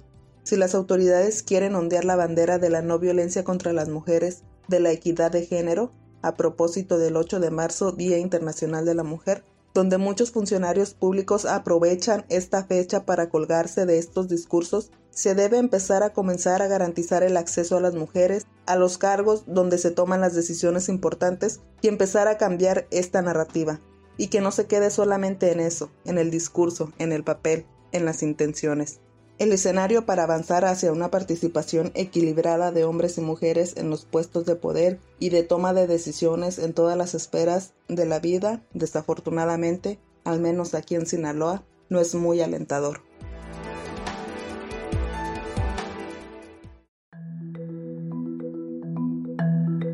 Si 0.43 0.57
las 0.57 0.75
autoridades 0.75 1.43
quieren 1.43 1.75
ondear 1.75 2.03
la 2.03 2.15
bandera 2.15 2.57
de 2.57 2.69
la 2.69 2.81
no 2.81 2.99
violencia 2.99 3.43
contra 3.43 3.73
las 3.73 3.89
mujeres, 3.89 4.43
de 4.67 4.79
la 4.79 4.91
equidad 4.91 5.31
de 5.31 5.45
género, 5.45 5.91
a 6.21 6.35
propósito 6.35 6.97
del 6.97 7.15
8 7.15 7.39
de 7.39 7.51
marzo, 7.51 7.91
Día 7.91 8.17
Internacional 8.17 8.85
de 8.85 8.95
la 8.95 9.03
Mujer, 9.03 9.43
donde 9.73 9.97
muchos 9.97 10.31
funcionarios 10.31 10.93
públicos 10.93 11.45
aprovechan 11.45 12.25
esta 12.29 12.63
fecha 12.63 13.05
para 13.05 13.29
colgarse 13.29 13.85
de 13.85 13.97
estos 13.97 14.27
discursos, 14.27 14.91
se 15.11 15.35
debe 15.35 15.57
empezar 15.57 16.03
a 16.03 16.13
comenzar 16.13 16.61
a 16.61 16.67
garantizar 16.67 17.23
el 17.23 17.37
acceso 17.37 17.77
a 17.77 17.81
las 17.81 17.95
mujeres 17.95 18.47
a 18.65 18.75
los 18.75 18.97
cargos 18.97 19.43
donde 19.47 19.77
se 19.77 19.91
toman 19.91 20.21
las 20.21 20.35
decisiones 20.35 20.89
importantes 20.89 21.61
y 21.81 21.87
empezar 21.87 22.27
a 22.27 22.37
cambiar 22.37 22.87
esta 22.91 23.21
narrativa, 23.21 23.81
y 24.17 24.27
que 24.27 24.41
no 24.41 24.51
se 24.51 24.65
quede 24.65 24.89
solamente 24.89 25.51
en 25.51 25.59
eso, 25.59 25.91
en 26.05 26.17
el 26.17 26.31
discurso, 26.31 26.93
en 26.97 27.11
el 27.11 27.23
papel, 27.23 27.65
en 27.91 28.05
las 28.05 28.23
intenciones. 28.23 28.99
El 29.41 29.51
escenario 29.53 30.05
para 30.05 30.25
avanzar 30.25 30.65
hacia 30.65 30.91
una 30.91 31.09
participación 31.09 31.91
equilibrada 31.95 32.71
de 32.71 32.83
hombres 32.83 33.17
y 33.17 33.21
mujeres 33.21 33.75
en 33.75 33.89
los 33.89 34.05
puestos 34.05 34.45
de 34.45 34.55
poder 34.55 34.99
y 35.17 35.29
de 35.29 35.41
toma 35.41 35.73
de 35.73 35.87
decisiones 35.87 36.59
en 36.59 36.73
todas 36.73 36.95
las 36.95 37.15
esferas 37.15 37.73
de 37.87 38.05
la 38.05 38.19
vida, 38.19 38.61
desafortunadamente, 38.75 39.97
al 40.25 40.41
menos 40.41 40.75
aquí 40.75 40.93
en 40.93 41.07
Sinaloa, 41.07 41.63
no 41.89 41.99
es 41.99 42.13
muy 42.13 42.39
alentador. 42.39 43.01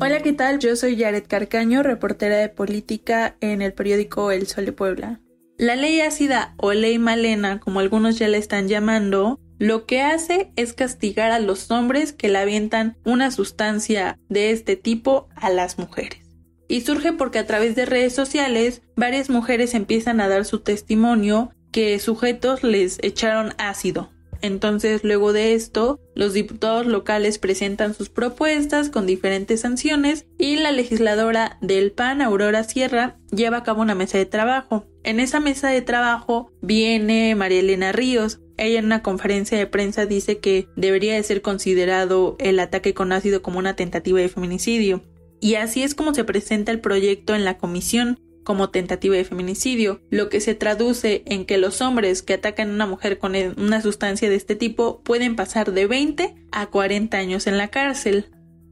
Hola, 0.02 0.20
¿qué 0.22 0.34
tal? 0.34 0.58
Yo 0.58 0.76
soy 0.76 0.96
Yaret 0.96 1.26
Carcaño, 1.26 1.82
reportera 1.82 2.36
de 2.36 2.50
política 2.50 3.38
en 3.40 3.62
el 3.62 3.72
periódico 3.72 4.30
El 4.30 4.46
Sol 4.46 4.66
de 4.66 4.72
Puebla. 4.72 5.22
La 5.58 5.74
ley 5.74 6.00
ácida 6.00 6.54
o 6.56 6.72
ley 6.72 7.00
malena, 7.00 7.58
como 7.58 7.80
algunos 7.80 8.16
ya 8.16 8.28
la 8.28 8.36
están 8.36 8.68
llamando, 8.68 9.40
lo 9.58 9.86
que 9.86 10.00
hace 10.02 10.52
es 10.54 10.72
castigar 10.72 11.32
a 11.32 11.40
los 11.40 11.72
hombres 11.72 12.12
que 12.12 12.28
le 12.28 12.38
avientan 12.38 12.96
una 13.04 13.32
sustancia 13.32 14.20
de 14.28 14.52
este 14.52 14.76
tipo 14.76 15.28
a 15.34 15.50
las 15.50 15.76
mujeres. 15.76 16.20
Y 16.68 16.82
surge 16.82 17.12
porque 17.12 17.40
a 17.40 17.46
través 17.46 17.74
de 17.74 17.86
redes 17.86 18.14
sociales 18.14 18.82
varias 18.94 19.30
mujeres 19.30 19.74
empiezan 19.74 20.20
a 20.20 20.28
dar 20.28 20.44
su 20.44 20.60
testimonio 20.60 21.50
que 21.72 21.98
sujetos 21.98 22.62
les 22.62 23.00
echaron 23.02 23.52
ácido 23.58 24.10
entonces, 24.40 25.02
luego 25.04 25.32
de 25.32 25.54
esto, 25.54 26.00
los 26.14 26.32
diputados 26.32 26.86
locales 26.86 27.38
presentan 27.38 27.94
sus 27.94 28.08
propuestas 28.08 28.90
con 28.90 29.06
diferentes 29.06 29.60
sanciones 29.60 30.26
y 30.38 30.56
la 30.56 30.72
legisladora 30.72 31.58
del 31.60 31.92
PAN, 31.92 32.22
Aurora 32.22 32.64
Sierra, 32.64 33.18
lleva 33.30 33.58
a 33.58 33.62
cabo 33.62 33.82
una 33.82 33.94
mesa 33.94 34.18
de 34.18 34.26
trabajo. 34.26 34.86
En 35.02 35.20
esa 35.20 35.40
mesa 35.40 35.68
de 35.70 35.82
trabajo 35.82 36.52
viene 36.60 37.34
María 37.34 37.60
Elena 37.60 37.92
Ríos. 37.92 38.40
Ella 38.56 38.78
en 38.78 38.86
una 38.86 39.02
conferencia 39.02 39.56
de 39.56 39.66
prensa 39.66 40.06
dice 40.06 40.38
que 40.38 40.68
debería 40.76 41.14
de 41.14 41.22
ser 41.22 41.42
considerado 41.42 42.36
el 42.38 42.58
ataque 42.60 42.94
con 42.94 43.12
ácido 43.12 43.42
como 43.42 43.58
una 43.58 43.76
tentativa 43.76 44.18
de 44.18 44.28
feminicidio. 44.28 45.02
Y 45.40 45.54
así 45.54 45.82
es 45.82 45.94
como 45.94 46.14
se 46.14 46.24
presenta 46.24 46.72
el 46.72 46.80
proyecto 46.80 47.34
en 47.34 47.44
la 47.44 47.58
comisión 47.58 48.18
como 48.48 48.70
tentativa 48.70 49.14
de 49.14 49.26
feminicidio, 49.26 50.00
lo 50.08 50.30
que 50.30 50.40
se 50.40 50.54
traduce 50.54 51.22
en 51.26 51.44
que 51.44 51.58
los 51.58 51.82
hombres 51.82 52.22
que 52.22 52.32
atacan 52.32 52.70
a 52.70 52.72
una 52.72 52.86
mujer 52.86 53.18
con 53.18 53.34
e, 53.34 53.52
una 53.58 53.82
sustancia 53.82 54.30
de 54.30 54.36
este 54.36 54.56
tipo 54.56 55.02
pueden 55.02 55.36
pasar 55.36 55.72
de 55.72 55.86
20 55.86 56.34
a 56.50 56.66
40 56.68 57.14
años 57.18 57.46
en 57.46 57.58
la 57.58 57.68
cárcel. 57.68 58.30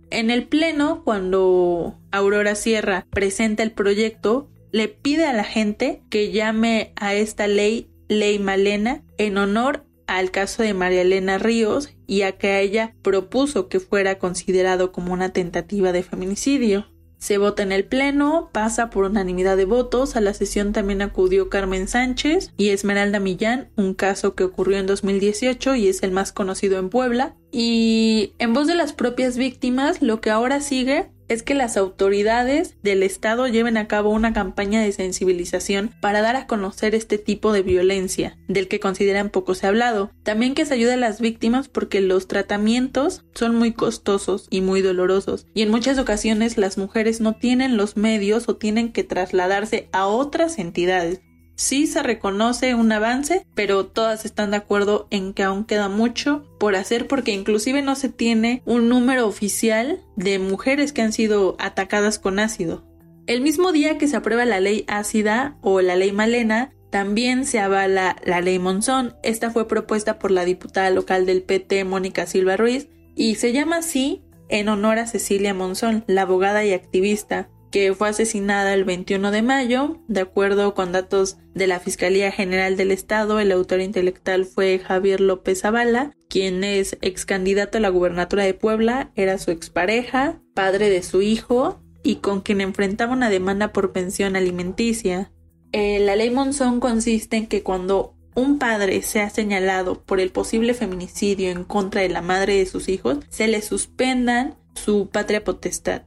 En 0.08 0.30
el 0.30 0.48
Pleno, 0.48 1.04
cuando 1.04 2.00
Aurora 2.10 2.54
Sierra 2.54 3.06
presenta 3.10 3.62
el 3.62 3.72
proyecto, 3.72 4.48
le 4.72 4.88
pide 4.88 5.26
a 5.26 5.34
la 5.34 5.44
gente 5.44 6.00
que 6.08 6.32
llame 6.32 6.94
a 6.96 7.12
esta 7.12 7.46
ley 7.46 7.90
Ley 8.08 8.38
Malena 8.38 9.04
en 9.18 9.36
honor 9.36 9.84
al 10.06 10.30
caso 10.30 10.62
de 10.62 10.72
María 10.72 11.02
Elena 11.02 11.36
Ríos 11.36 11.90
y 12.06 12.22
a 12.22 12.32
que 12.38 12.58
ella 12.60 12.94
propuso 13.02 13.68
que 13.68 13.80
fuera 13.80 14.18
considerado 14.18 14.90
como 14.90 15.12
una 15.12 15.34
tentativa 15.34 15.92
de 15.92 16.02
feminicidio. 16.02 16.86
Se 17.18 17.38
vota 17.38 17.62
en 17.62 17.72
el 17.72 17.84
Pleno, 17.84 18.50
pasa 18.52 18.90
por 18.90 19.04
unanimidad 19.04 19.56
de 19.56 19.64
votos. 19.64 20.16
A 20.16 20.20
la 20.20 20.34
sesión 20.34 20.72
también 20.72 21.02
acudió 21.02 21.48
Carmen 21.48 21.88
Sánchez 21.88 22.52
y 22.56 22.68
Esmeralda 22.68 23.20
Millán, 23.20 23.68
un 23.76 23.94
caso 23.94 24.34
que 24.34 24.44
ocurrió 24.44 24.78
en 24.78 24.86
2018 24.86 25.74
y 25.76 25.88
es 25.88 26.02
el 26.02 26.12
más 26.12 26.32
conocido 26.32 26.78
en 26.78 26.90
Puebla. 26.90 27.34
Y 27.50 28.34
en 28.38 28.52
voz 28.52 28.66
de 28.66 28.74
las 28.74 28.92
propias 28.92 29.36
víctimas, 29.36 30.02
lo 30.02 30.20
que 30.20 30.30
ahora 30.30 30.60
sigue 30.60 31.10
es 31.28 31.42
que 31.42 31.54
las 31.54 31.76
autoridades 31.76 32.76
del 32.82 33.02
Estado 33.02 33.46
lleven 33.48 33.76
a 33.76 33.88
cabo 33.88 34.10
una 34.10 34.32
campaña 34.32 34.82
de 34.82 34.92
sensibilización 34.92 35.92
para 36.00 36.22
dar 36.22 36.36
a 36.36 36.46
conocer 36.46 36.94
este 36.94 37.18
tipo 37.18 37.52
de 37.52 37.62
violencia, 37.62 38.38
del 38.48 38.68
que 38.68 38.80
consideran 38.80 39.30
poco 39.30 39.54
se 39.54 39.66
ha 39.66 39.70
hablado. 39.70 40.10
También 40.22 40.54
que 40.54 40.66
se 40.66 40.74
ayude 40.74 40.94
a 40.94 40.98
las 40.98 41.20
víctimas 41.20 41.68
porque 41.68 42.00
los 42.00 42.28
tratamientos 42.28 43.24
son 43.34 43.54
muy 43.56 43.72
costosos 43.72 44.46
y 44.50 44.60
muy 44.60 44.82
dolorosos, 44.82 45.46
y 45.54 45.62
en 45.62 45.70
muchas 45.70 45.98
ocasiones 45.98 46.58
las 46.58 46.78
mujeres 46.78 47.20
no 47.20 47.34
tienen 47.34 47.76
los 47.76 47.96
medios 47.96 48.48
o 48.48 48.56
tienen 48.56 48.92
que 48.92 49.04
trasladarse 49.04 49.88
a 49.92 50.06
otras 50.06 50.58
entidades 50.58 51.20
Sí 51.56 51.86
se 51.86 52.02
reconoce 52.02 52.74
un 52.74 52.92
avance, 52.92 53.46
pero 53.54 53.86
todas 53.86 54.26
están 54.26 54.50
de 54.50 54.58
acuerdo 54.58 55.08
en 55.10 55.32
que 55.32 55.42
aún 55.42 55.64
queda 55.64 55.88
mucho 55.88 56.44
por 56.58 56.76
hacer 56.76 57.08
porque 57.08 57.32
inclusive 57.32 57.80
no 57.80 57.96
se 57.96 58.10
tiene 58.10 58.62
un 58.66 58.90
número 58.90 59.26
oficial 59.26 60.02
de 60.16 60.38
mujeres 60.38 60.92
que 60.92 61.00
han 61.00 61.14
sido 61.14 61.56
atacadas 61.58 62.18
con 62.18 62.38
ácido. 62.38 62.84
El 63.26 63.40
mismo 63.40 63.72
día 63.72 63.96
que 63.96 64.06
se 64.06 64.16
aprueba 64.16 64.44
la 64.44 64.60
ley 64.60 64.84
ácida 64.86 65.56
o 65.62 65.80
la 65.80 65.96
ley 65.96 66.12
Malena, 66.12 66.72
también 66.90 67.46
se 67.46 67.58
avala 67.58 68.16
la 68.24 68.42
ley 68.42 68.58
Monzón. 68.58 69.16
Esta 69.22 69.50
fue 69.50 69.66
propuesta 69.66 70.18
por 70.18 70.30
la 70.30 70.44
diputada 70.44 70.90
local 70.90 71.24
del 71.24 71.42
PT, 71.42 71.84
Mónica 71.84 72.26
Silva 72.26 72.56
Ruiz, 72.56 72.88
y 73.14 73.36
se 73.36 73.52
llama 73.52 73.78
así 73.78 74.22
en 74.48 74.68
honor 74.68 74.98
a 74.98 75.06
Cecilia 75.06 75.54
Monzón, 75.54 76.04
la 76.06 76.22
abogada 76.22 76.64
y 76.64 76.72
activista 76.72 77.48
que 77.76 77.92
fue 77.92 78.08
asesinada 78.08 78.72
el 78.72 78.84
21 78.84 79.30
de 79.30 79.42
mayo. 79.42 79.98
De 80.08 80.22
acuerdo 80.22 80.72
con 80.72 80.92
datos 80.92 81.36
de 81.54 81.66
la 81.66 81.78
Fiscalía 81.78 82.32
General 82.32 82.74
del 82.74 82.90
Estado, 82.90 83.38
el 83.38 83.52
autor 83.52 83.82
intelectual 83.82 84.46
fue 84.46 84.78
Javier 84.78 85.20
López 85.20 85.60
Zavala, 85.60 86.10
quien 86.30 86.64
es 86.64 86.96
ex 87.02 87.26
candidato 87.26 87.76
a 87.76 87.82
la 87.82 87.90
gubernatura 87.90 88.44
de 88.44 88.54
Puebla, 88.54 89.12
era 89.14 89.36
su 89.36 89.50
expareja, 89.50 90.40
padre 90.54 90.88
de 90.88 91.02
su 91.02 91.20
hijo 91.20 91.82
y 92.02 92.16
con 92.16 92.40
quien 92.40 92.62
enfrentaba 92.62 93.12
una 93.12 93.28
demanda 93.28 93.74
por 93.74 93.92
pensión 93.92 94.36
alimenticia. 94.36 95.30
Eh, 95.72 95.98
la 95.98 96.16
ley 96.16 96.30
Monzón 96.30 96.80
consiste 96.80 97.36
en 97.36 97.46
que 97.46 97.62
cuando 97.62 98.14
un 98.34 98.58
padre 98.58 99.02
sea 99.02 99.28
señalado 99.28 100.02
por 100.02 100.18
el 100.18 100.30
posible 100.30 100.72
feminicidio 100.72 101.50
en 101.50 101.64
contra 101.64 102.00
de 102.00 102.08
la 102.08 102.22
madre 102.22 102.56
de 102.56 102.64
sus 102.64 102.88
hijos, 102.88 103.18
se 103.28 103.48
le 103.48 103.60
suspendan 103.60 104.54
su 104.74 105.10
patria 105.10 105.44
potestad. 105.44 106.04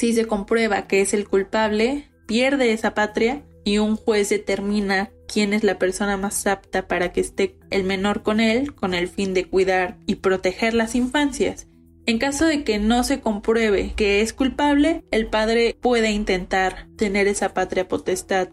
Si 0.00 0.14
se 0.14 0.24
comprueba 0.24 0.86
que 0.86 1.02
es 1.02 1.12
el 1.12 1.28
culpable, 1.28 2.10
pierde 2.26 2.72
esa 2.72 2.94
patria 2.94 3.44
y 3.64 3.76
un 3.76 3.96
juez 3.96 4.30
determina 4.30 5.10
quién 5.28 5.52
es 5.52 5.62
la 5.62 5.78
persona 5.78 6.16
más 6.16 6.46
apta 6.46 6.88
para 6.88 7.12
que 7.12 7.20
esté 7.20 7.58
el 7.68 7.84
menor 7.84 8.22
con 8.22 8.40
él 8.40 8.74
con 8.74 8.94
el 8.94 9.08
fin 9.08 9.34
de 9.34 9.44
cuidar 9.44 9.98
y 10.06 10.14
proteger 10.14 10.72
las 10.72 10.94
infancias. 10.94 11.66
En 12.06 12.18
caso 12.18 12.46
de 12.46 12.64
que 12.64 12.78
no 12.78 13.04
se 13.04 13.20
compruebe 13.20 13.92
que 13.94 14.22
es 14.22 14.32
culpable, 14.32 15.04
el 15.10 15.26
padre 15.26 15.76
puede 15.82 16.12
intentar 16.12 16.86
tener 16.96 17.28
esa 17.28 17.52
patria 17.52 17.86
potestad. 17.86 18.48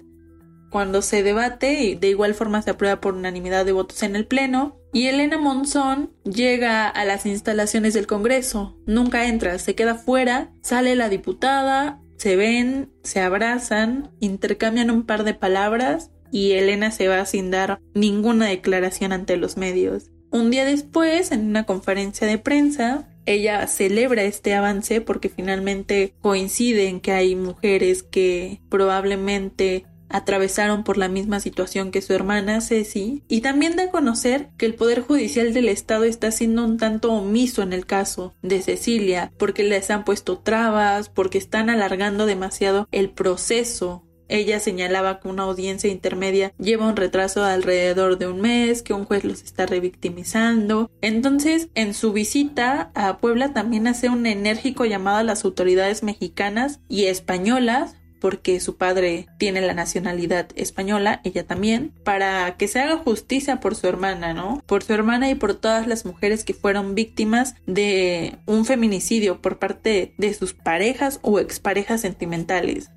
Cuando 0.69 1.01
se 1.01 1.23
debate, 1.23 1.81
y 1.81 1.95
de 1.95 2.09
igual 2.09 2.33
forma 2.33 2.61
se 2.61 2.71
aprueba 2.71 2.99
por 2.99 3.13
unanimidad 3.13 3.63
de 3.63 3.71
votos 3.71 4.03
en 4.03 4.17
el 4.17 4.27
Pleno, 4.27 4.76
y 4.93 5.07
Elena 5.07 5.37
Monzón 5.37 6.11
llega 6.23 6.87
a 6.87 7.05
las 7.05 7.25
instalaciones 7.25 7.93
del 7.93 8.07
Congreso. 8.07 8.77
Nunca 8.85 9.27
entra, 9.27 9.59
se 9.59 9.75
queda 9.75 9.95
fuera, 9.95 10.51
sale 10.61 10.95
la 10.95 11.09
diputada, 11.09 12.01
se 12.17 12.35
ven, 12.35 12.91
se 13.03 13.21
abrazan, 13.21 14.11
intercambian 14.19 14.91
un 14.91 15.03
par 15.03 15.23
de 15.23 15.33
palabras 15.33 16.11
y 16.31 16.53
Elena 16.53 16.91
se 16.91 17.07
va 17.07 17.25
sin 17.25 17.51
dar 17.51 17.79
ninguna 17.93 18.47
declaración 18.47 19.13
ante 19.13 19.37
los 19.37 19.57
medios. 19.57 20.09
Un 20.31 20.51
día 20.51 20.65
después, 20.65 21.31
en 21.31 21.47
una 21.47 21.63
conferencia 21.63 22.27
de 22.27 22.37
prensa, 22.37 23.07
ella 23.25 23.65
celebra 23.67 24.23
este 24.23 24.53
avance 24.55 25.01
porque 25.01 25.29
finalmente 25.29 26.13
coincide 26.21 26.87
en 26.87 26.99
que 26.99 27.11
hay 27.11 27.35
mujeres 27.35 28.03
que 28.03 28.61
probablemente 28.69 29.85
atravesaron 30.09 30.83
por 30.83 30.97
la 30.97 31.07
misma 31.07 31.39
situación 31.39 31.91
que 31.91 32.01
su 32.01 32.13
hermana 32.13 32.61
Ceci 32.61 33.23
y 33.27 33.41
también 33.41 33.75
da 33.75 33.83
a 33.83 33.91
conocer 33.91 34.49
que 34.57 34.65
el 34.65 34.75
Poder 34.75 35.01
Judicial 35.01 35.53
del 35.53 35.69
Estado 35.69 36.03
está 36.03 36.31
siendo 36.31 36.63
un 36.63 36.77
tanto 36.77 37.11
omiso 37.11 37.61
en 37.61 37.73
el 37.73 37.85
caso 37.85 38.33
de 38.41 38.61
Cecilia 38.61 39.31
porque 39.37 39.63
les 39.63 39.89
han 39.89 40.03
puesto 40.03 40.39
trabas, 40.39 41.09
porque 41.09 41.37
están 41.37 41.69
alargando 41.69 42.25
demasiado 42.25 42.87
el 42.91 43.09
proceso 43.09 44.03
ella 44.29 44.59
señalaba 44.59 45.19
que 45.19 45.27
una 45.27 45.43
audiencia 45.43 45.89
intermedia 45.89 46.53
lleva 46.57 46.87
un 46.87 46.95
retraso 46.95 47.43
de 47.43 47.51
alrededor 47.51 48.17
de 48.17 48.27
un 48.27 48.41
mes, 48.41 48.81
que 48.81 48.93
un 48.93 49.05
juez 49.05 49.23
los 49.23 49.43
está 49.43 49.65
revictimizando. 49.65 50.91
Entonces, 51.01 51.69
en 51.75 51.93
su 51.93 52.13
visita 52.13 52.91
a 52.93 53.17
Puebla 53.17 53.53
también 53.53 53.87
hace 53.87 54.09
un 54.09 54.25
enérgico 54.25 54.85
llamado 54.85 55.17
a 55.17 55.23
las 55.23 55.45
autoridades 55.45 56.03
mexicanas 56.03 56.79
y 56.89 57.05
españolas 57.05 57.95
porque 58.19 58.59
su 58.59 58.77
padre 58.77 59.27
tiene 59.37 59.61
la 59.61 59.73
nacionalidad 59.73 60.47
española, 60.55 61.21
ella 61.23 61.45
también, 61.45 61.93
para 62.03 62.57
que 62.57 62.67
se 62.67 62.79
haga 62.79 62.97
justicia 62.97 63.59
por 63.59 63.75
su 63.75 63.87
hermana, 63.87 64.33
¿no? 64.33 64.61
Por 64.65 64.83
su 64.83 64.93
hermana 64.93 65.29
y 65.29 65.35
por 65.35 65.53
todas 65.53 65.87
las 65.87 66.05
mujeres 66.05 66.43
que 66.43 66.53
fueron 66.53 66.95
víctimas 66.95 67.55
de 67.65 68.37
un 68.45 68.65
feminicidio 68.65 69.41
por 69.41 69.59
parte 69.59 70.13
de 70.17 70.33
sus 70.33 70.53
parejas 70.53 71.19
o 71.21 71.39
exparejas 71.39 72.01
sentimentales. 72.01 72.89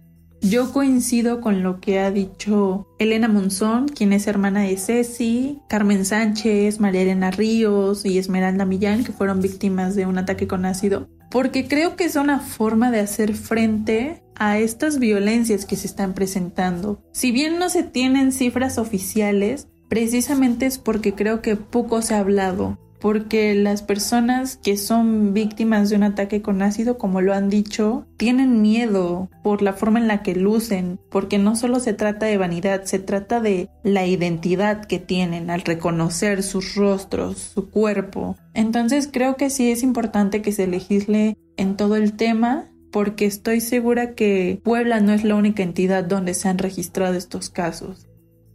Yo 0.42 0.72
coincido 0.72 1.42
con 1.42 1.62
lo 1.62 1.80
que 1.80 1.98
ha 1.98 2.10
dicho 2.10 2.86
Elena 2.98 3.28
Monzón, 3.28 3.88
quien 3.88 4.14
es 4.14 4.26
hermana 4.26 4.62
de 4.62 4.78
Ceci, 4.78 5.58
Carmen 5.68 6.06
Sánchez, 6.06 6.80
María 6.80 7.02
Elena 7.02 7.30
Ríos 7.30 8.06
y 8.06 8.16
Esmeralda 8.16 8.64
Millán, 8.64 9.04
que 9.04 9.12
fueron 9.12 9.42
víctimas 9.42 9.94
de 9.96 10.06
un 10.06 10.16
ataque 10.16 10.48
con 10.48 10.64
ácido, 10.64 11.08
porque 11.30 11.66
creo 11.66 11.96
que 11.96 12.04
es 12.04 12.16
una 12.16 12.40
forma 12.40 12.90
de 12.90 13.00
hacer 13.00 13.34
frente 13.34 14.22
a 14.34 14.58
estas 14.58 14.98
violencias 14.98 15.64
que 15.64 15.76
se 15.76 15.86
están 15.86 16.12
presentando. 16.14 17.02
Si 17.12 17.30
bien 17.30 17.58
no 17.58 17.68
se 17.68 17.82
tienen 17.82 18.32
cifras 18.32 18.78
oficiales, 18.78 19.68
precisamente 19.88 20.66
es 20.66 20.78
porque 20.78 21.14
creo 21.14 21.40
que 21.40 21.56
poco 21.56 22.02
se 22.02 22.14
ha 22.14 22.20
hablado 22.20 22.78
porque 23.00 23.54
las 23.54 23.82
personas 23.82 24.56
que 24.56 24.76
son 24.76 25.32
víctimas 25.32 25.90
de 25.90 25.96
un 25.96 26.02
ataque 26.02 26.42
con 26.42 26.62
ácido, 26.62 26.98
como 26.98 27.20
lo 27.20 27.34
han 27.34 27.48
dicho, 27.48 28.06
tienen 28.16 28.60
miedo 28.62 29.30
por 29.42 29.62
la 29.62 29.72
forma 29.72 29.98
en 29.98 30.08
la 30.08 30.22
que 30.22 30.34
lucen, 30.34 31.00
porque 31.10 31.38
no 31.38 31.56
solo 31.56 31.80
se 31.80 31.94
trata 31.94 32.26
de 32.26 32.38
vanidad, 32.38 32.84
se 32.84 32.98
trata 32.98 33.40
de 33.40 33.68
la 33.82 34.06
identidad 34.06 34.84
que 34.84 34.98
tienen 34.98 35.50
al 35.50 35.62
reconocer 35.62 36.42
sus 36.42 36.74
rostros, 36.74 37.38
su 37.54 37.70
cuerpo. 37.70 38.36
Entonces 38.54 39.08
creo 39.10 39.36
que 39.36 39.50
sí 39.50 39.70
es 39.70 39.82
importante 39.82 40.42
que 40.42 40.52
se 40.52 40.66
legisle 40.66 41.36
en 41.56 41.76
todo 41.76 41.96
el 41.96 42.14
tema 42.14 42.66
porque 42.90 43.24
estoy 43.24 43.60
segura 43.60 44.14
que 44.14 44.60
Puebla 44.64 45.00
no 45.00 45.12
es 45.12 45.24
la 45.24 45.36
única 45.36 45.62
entidad 45.62 46.04
donde 46.04 46.34
se 46.34 46.48
han 46.48 46.58
registrado 46.58 47.14
estos 47.14 47.48
casos. 47.48 48.09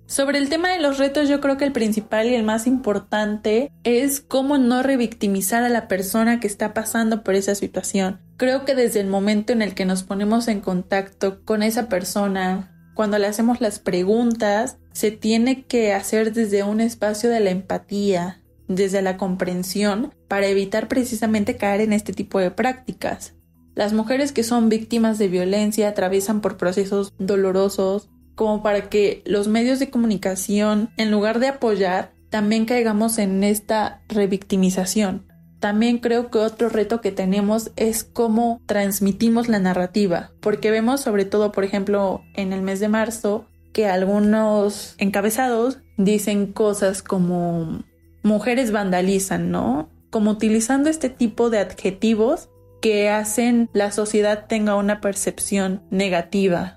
Sobre 0.07 0.37
el 0.37 0.49
tema 0.49 0.69
de 0.69 0.79
los 0.79 0.99
retos, 0.99 1.27
yo 1.27 1.41
creo 1.41 1.57
que 1.57 1.65
el 1.65 1.71
principal 1.71 2.27
y 2.27 2.35
el 2.35 2.43
más 2.43 2.67
importante 2.67 3.71
es 3.83 4.21
cómo 4.21 4.59
no 4.59 4.83
revictimizar 4.83 5.63
a 5.63 5.69
la 5.69 5.87
persona 5.87 6.39
que 6.39 6.47
está 6.47 6.75
pasando 6.75 7.23
por 7.23 7.33
esa 7.33 7.55
situación. 7.55 8.21
Creo 8.37 8.65
que 8.65 8.75
desde 8.75 8.99
el 8.99 9.07
momento 9.07 9.51
en 9.51 9.63
el 9.63 9.73
que 9.73 9.85
nos 9.85 10.03
ponemos 10.03 10.47
en 10.47 10.61
contacto 10.61 11.43
con 11.43 11.63
esa 11.63 11.89
persona, 11.89 12.71
cuando 12.93 13.17
le 13.17 13.25
hacemos 13.25 13.61
las 13.61 13.79
preguntas, 13.79 14.77
se 14.93 15.09
tiene 15.09 15.63
que 15.63 15.93
hacer 15.93 16.33
desde 16.33 16.63
un 16.63 16.81
espacio 16.81 17.31
de 17.31 17.39
la 17.39 17.49
empatía, 17.49 18.41
desde 18.67 19.01
la 19.01 19.17
comprensión, 19.17 20.13
para 20.27 20.47
evitar 20.47 20.87
precisamente 20.87 21.57
caer 21.57 21.81
en 21.81 21.93
este 21.93 22.13
tipo 22.13 22.39
de 22.39 22.51
prácticas. 22.51 23.33
Las 23.73 23.91
mujeres 23.91 24.31
que 24.31 24.43
son 24.43 24.69
víctimas 24.69 25.17
de 25.17 25.27
violencia 25.27 25.89
atraviesan 25.89 26.39
por 26.39 26.55
procesos 26.55 27.11
dolorosos, 27.17 28.09
como 28.35 28.61
para 28.61 28.89
que 28.89 29.23
los 29.25 29.47
medios 29.47 29.79
de 29.79 29.89
comunicación, 29.89 30.91
en 30.97 31.11
lugar 31.11 31.39
de 31.39 31.47
apoyar, 31.47 32.13
también 32.29 32.65
caigamos 32.65 33.17
en 33.17 33.43
esta 33.43 34.01
revictimización. 34.09 35.25
También 35.59 35.99
creo 35.99 36.29
que 36.29 36.37
otro 36.37 36.69
reto 36.69 37.01
que 37.01 37.11
tenemos 37.11 37.71
es 37.75 38.03
cómo 38.03 38.61
transmitimos 38.65 39.47
la 39.47 39.59
narrativa, 39.59 40.31
porque 40.41 40.69
vemos 40.69 41.01
sobre 41.01 41.25
todo, 41.25 41.51
por 41.51 41.63
ejemplo, 41.63 42.21
en 42.35 42.53
el 42.53 42.61
mes 42.61 42.79
de 42.79 42.89
marzo, 42.89 43.47
que 43.73 43.87
algunos 43.87 44.95
encabezados 44.97 45.79
dicen 45.97 46.51
cosas 46.51 47.01
como 47.01 47.83
mujeres 48.21 48.71
vandalizan, 48.71 49.49
¿no? 49.49 49.89
Como 50.09 50.31
utilizando 50.31 50.89
este 50.89 51.09
tipo 51.09 51.49
de 51.49 51.59
adjetivos 51.59 52.49
que 52.81 53.09
hacen 53.09 53.69
la 53.73 53.91
sociedad 53.91 54.45
tenga 54.47 54.75
una 54.75 55.01
percepción 55.01 55.81
negativa 55.89 56.74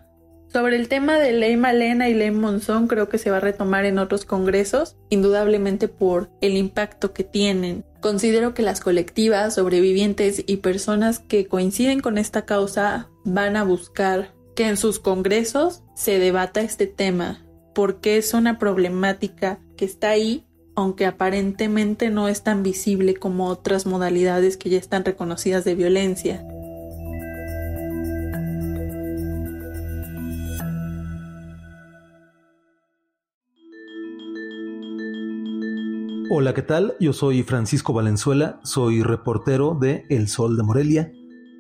sobre 0.52 0.76
el 0.76 0.88
tema 0.88 1.18
de 1.18 1.32
Ley 1.32 1.56
Malena 1.56 2.08
y 2.08 2.14
Ley 2.14 2.30
Monzón 2.30 2.88
creo 2.88 3.08
que 3.08 3.18
se 3.18 3.30
va 3.30 3.37
a 3.38 3.40
retomar 3.40 3.84
en 3.84 3.98
otros 3.98 4.24
congresos, 4.24 4.96
indudablemente 5.11 5.88
por 5.88 6.30
el 6.40 6.56
impacto 6.56 7.12
que 7.12 7.24
tienen. 7.24 7.84
Considero 8.00 8.54
que 8.54 8.62
las 8.62 8.80
colectivas, 8.80 9.54
sobrevivientes 9.54 10.42
y 10.46 10.58
personas 10.58 11.18
que 11.18 11.46
coinciden 11.46 12.00
con 12.00 12.16
esta 12.16 12.44
causa 12.44 13.08
van 13.24 13.56
a 13.56 13.64
buscar 13.64 14.34
que 14.54 14.66
en 14.66 14.76
sus 14.76 14.98
congresos 14.98 15.82
se 15.94 16.18
debata 16.18 16.61
este 16.61 16.87
tema, 16.87 17.44
porque 17.74 18.16
es 18.16 18.34
una 18.34 18.58
problemática 18.58 19.61
que 19.76 19.84
está 19.84 20.11
ahí, 20.11 20.44
aunque 20.74 21.06
aparentemente 21.06 22.11
no 22.11 22.28
es 22.28 22.42
tan 22.42 22.62
visible 22.62 23.14
como 23.14 23.48
otras 23.48 23.84
modalidades 23.87 24.56
que 24.56 24.70
ya 24.70 24.78
están 24.78 25.04
reconocidas 25.04 25.64
de 25.64 25.74
violencia. 25.74 26.46
Hola, 36.30 36.52
¿qué 36.52 36.60
tal? 36.60 36.94
Yo 37.00 37.14
soy 37.14 37.42
Francisco 37.42 37.94
Valenzuela, 37.94 38.60
soy 38.62 39.02
reportero 39.02 39.74
de 39.80 40.04
El 40.10 40.28
Sol 40.28 40.58
de 40.58 40.62
Morelia. 40.62 41.10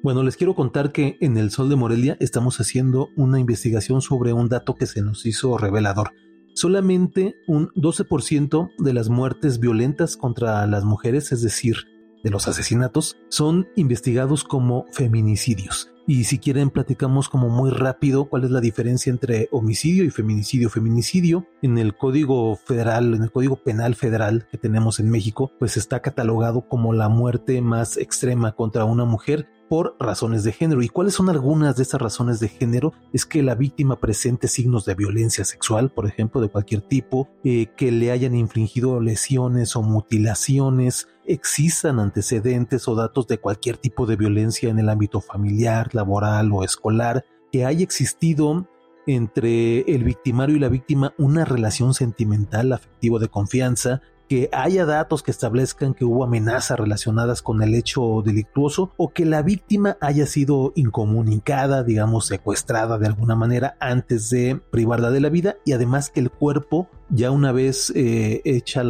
Bueno, 0.02 0.22
les 0.22 0.36
quiero 0.36 0.54
contar 0.54 0.92
que 0.92 1.16
en 1.22 1.38
El 1.38 1.50
Sol 1.50 1.70
de 1.70 1.76
Morelia 1.76 2.18
estamos 2.20 2.60
haciendo 2.60 3.08
una 3.16 3.40
investigación 3.40 4.02
sobre 4.02 4.34
un 4.34 4.50
dato 4.50 4.74
que 4.74 4.84
se 4.84 5.00
nos 5.00 5.24
hizo 5.24 5.56
revelador. 5.56 6.10
Solamente 6.54 7.36
un 7.46 7.70
12% 7.76 8.68
de 8.76 8.92
las 8.92 9.08
muertes 9.08 9.58
violentas 9.58 10.18
contra 10.18 10.66
las 10.66 10.84
mujeres, 10.84 11.32
es 11.32 11.40
decir, 11.40 11.86
de 12.22 12.28
los 12.28 12.46
asesinatos, 12.46 13.16
son 13.30 13.68
investigados 13.74 14.44
como 14.44 14.84
feminicidios. 14.92 15.90
Y 16.10 16.24
si 16.24 16.38
quieren, 16.38 16.70
platicamos 16.70 17.28
como 17.28 17.50
muy 17.50 17.68
rápido 17.68 18.30
cuál 18.30 18.44
es 18.44 18.50
la 18.50 18.62
diferencia 18.62 19.10
entre 19.10 19.46
homicidio 19.52 20.04
y 20.04 20.10
feminicidio. 20.10 20.70
Feminicidio 20.70 21.46
en 21.60 21.76
el 21.76 21.98
Código 21.98 22.56
Federal, 22.56 23.12
en 23.12 23.24
el 23.24 23.30
Código 23.30 23.56
Penal 23.56 23.94
Federal 23.94 24.48
que 24.50 24.56
tenemos 24.56 25.00
en 25.00 25.10
México, 25.10 25.52
pues 25.58 25.76
está 25.76 26.00
catalogado 26.00 26.62
como 26.66 26.94
la 26.94 27.10
muerte 27.10 27.60
más 27.60 27.98
extrema 27.98 28.52
contra 28.52 28.86
una 28.86 29.04
mujer 29.04 29.50
por 29.68 29.96
razones 30.00 30.44
de 30.44 30.52
género. 30.52 30.82
¿Y 30.82 30.88
cuáles 30.88 31.14
son 31.14 31.28
algunas 31.28 31.76
de 31.76 31.82
esas 31.82 32.00
razones 32.00 32.40
de 32.40 32.48
género? 32.48 32.92
Es 33.12 33.26
que 33.26 33.42
la 33.42 33.54
víctima 33.54 34.00
presente 34.00 34.48
signos 34.48 34.84
de 34.84 34.94
violencia 34.94 35.44
sexual, 35.44 35.90
por 35.90 36.06
ejemplo, 36.06 36.40
de 36.40 36.48
cualquier 36.48 36.80
tipo, 36.80 37.28
eh, 37.44 37.66
que 37.76 37.92
le 37.92 38.10
hayan 38.10 38.34
infringido 38.34 39.00
lesiones 39.00 39.76
o 39.76 39.82
mutilaciones, 39.82 41.08
existan 41.26 42.00
antecedentes 42.00 42.88
o 42.88 42.94
datos 42.94 43.26
de 43.26 43.38
cualquier 43.38 43.76
tipo 43.76 44.06
de 44.06 44.16
violencia 44.16 44.70
en 44.70 44.78
el 44.78 44.88
ámbito 44.88 45.20
familiar, 45.20 45.94
laboral 45.98 46.50
o 46.52 46.64
escolar, 46.64 47.24
que 47.52 47.64
haya 47.64 47.82
existido 47.82 48.66
entre 49.06 49.80
el 49.80 50.04
victimario 50.04 50.56
y 50.56 50.60
la 50.60 50.68
víctima 50.68 51.14
una 51.18 51.44
relación 51.44 51.94
sentimental, 51.94 52.72
afectivo 52.72 53.18
de 53.18 53.28
confianza, 53.28 54.02
que 54.28 54.50
haya 54.52 54.84
datos 54.84 55.22
que 55.22 55.30
establezcan 55.30 55.94
que 55.94 56.04
hubo 56.04 56.22
amenazas 56.22 56.78
relacionadas 56.78 57.40
con 57.40 57.62
el 57.62 57.74
hecho 57.74 58.22
delictuoso 58.22 58.92
o 58.98 59.08
que 59.08 59.24
la 59.24 59.40
víctima 59.40 59.96
haya 60.02 60.26
sido 60.26 60.72
incomunicada, 60.74 61.82
digamos, 61.82 62.26
secuestrada 62.26 62.98
de 62.98 63.06
alguna 63.06 63.34
manera 63.34 63.76
antes 63.80 64.28
de 64.28 64.60
privarla 64.70 65.10
de 65.10 65.20
la 65.20 65.30
vida 65.30 65.56
y 65.64 65.72
además 65.72 66.10
que 66.10 66.20
el 66.20 66.30
cuerpo, 66.30 66.88
ya 67.08 67.30
una 67.30 67.52
vez 67.52 67.90
eh, 67.96 68.42
hecha 68.44 68.82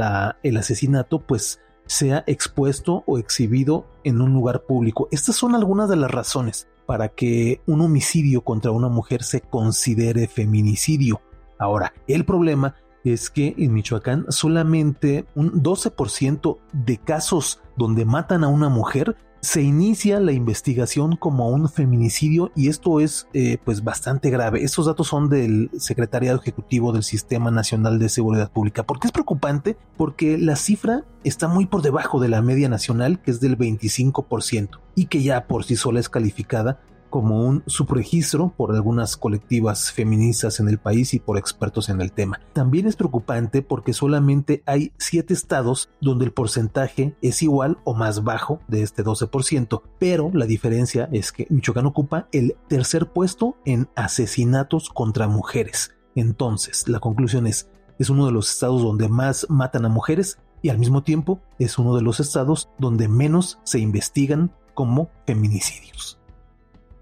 el 0.43 0.57
asesinato, 0.57 1.21
pues 1.21 1.61
sea 1.87 2.25
expuesto 2.27 3.05
o 3.07 3.19
exhibido 3.19 3.87
en 4.03 4.21
un 4.21 4.33
lugar 4.33 4.65
público. 4.65 5.09
Estas 5.13 5.37
son 5.37 5.55
algunas 5.55 5.89
de 5.89 5.97
las 5.97 6.11
razones 6.11 6.67
para 6.89 7.11
que 7.11 7.61
un 7.67 7.83
homicidio 7.83 8.41
contra 8.41 8.71
una 8.71 8.89
mujer 8.89 9.23
se 9.23 9.43
considere 9.43 10.27
feminicidio. 10.27 11.21
Ahora, 11.59 11.93
el 12.07 12.25
problema 12.25 12.77
es 13.05 13.29
que 13.29 13.55
en 13.59 13.75
Michoacán 13.75 14.25
solamente 14.31 15.27
un 15.35 15.63
12% 15.63 16.57
de 16.73 16.97
casos 16.97 17.61
donde 17.77 18.07
matan 18.07 18.43
a 18.43 18.49
una 18.49 18.71
mujer 18.71 19.19
se 19.41 19.63
inicia 19.63 20.19
la 20.21 20.33
investigación 20.33 21.17
como 21.17 21.49
un 21.49 21.69
feminicidio 21.69 22.51
y 22.57 22.69
esto 22.69 23.01
es 23.01 23.29
eh, 23.33 23.59
pues 23.65 23.85
bastante 23.85 24.31
grave. 24.31 24.65
Estos 24.65 24.87
datos 24.87 25.07
son 25.09 25.29
del 25.29 25.71
Secretariado 25.79 26.39
Ejecutivo 26.39 26.93
del 26.93 27.05
Sistema 27.05 27.51
Nacional 27.51 27.99
de 27.99 28.09
Seguridad 28.09 28.51
Pública. 28.51 28.83
¿Por 28.83 28.99
qué 28.99 29.07
es 29.07 29.13
preocupante? 29.13 29.77
Porque 29.97 30.39
la 30.39 30.57
cifra 30.57 31.05
está 31.25 31.47
muy 31.47 31.67
por 31.67 31.83
debajo 31.83 32.21
de 32.21 32.29
la 32.29 32.43
media 32.43 32.69
nacional 32.69 33.21
que 33.21 33.31
es 33.31 33.41
del 33.41 33.57
25% 33.57 34.81
y 34.95 35.07
que 35.07 35.23
ya 35.23 35.47
por 35.47 35.65
sí 35.65 35.77
sola 35.77 36.01
es 36.01 36.09
calificada 36.09 36.81
como 37.09 37.45
un 37.45 37.63
subregistro 37.67 38.53
por 38.57 38.75
algunas 38.75 39.17
colectivas 39.17 39.91
feministas 39.93 40.61
en 40.61 40.69
el 40.69 40.79
país 40.79 41.15
y 41.15 41.21
por 41.21 41.39
expertos 41.39 41.89
en 41.89 42.01
el 42.01 42.13
tema. 42.13 42.41
También 42.53 42.87
es 42.87 42.97
preocupante 42.97 43.63
porque 43.63 43.93
solamente 43.93 44.63
hay 44.67 44.93
siete 44.99 45.35
estados 45.35 45.91
donde 46.01 46.25
el 46.25 46.33
porcentaje 46.33 47.15
es 47.23 47.43
igual 47.43 47.79
o 47.85 47.95
más 47.95 48.25
bajo 48.25 48.61
de 48.69 48.83
este 48.83 49.05
12%, 49.05 49.83
pero 49.99 50.31
la 50.33 50.47
diferencia 50.47 51.09
es 51.13 51.33
que 51.33 51.47
Michoacán 51.51 51.87
ocupa 51.87 52.29
el 52.33 52.57
tercer 52.69 53.13
puesto 53.13 53.57
en 53.65 53.89
asesinatos 53.95 54.91
contra 54.91 55.29
mujeres. 55.29 55.95
Entonces, 56.15 56.89
la 56.89 57.01
conclusión 57.01 57.47
es, 57.47 57.69
es 57.99 58.11
uno 58.11 58.27
de 58.27 58.33
los 58.33 58.51
estados 58.51 58.83
donde 58.83 59.09
más 59.09 59.47
matan 59.49 59.85
a 59.85 59.89
mujeres 59.89 60.39
y 60.63 60.71
al 60.71 60.79
mismo 60.79 61.03
tiempo 61.03 61.41
es 61.59 61.79
uno 61.79 61.95
de 61.95 62.03
los 62.03 62.21
estados 62.21 62.69
donde 62.79 63.09
menos 63.09 63.59
se 63.65 63.79
investigan 63.79 64.53
como 64.75 65.11
feminicidios. 65.27 66.19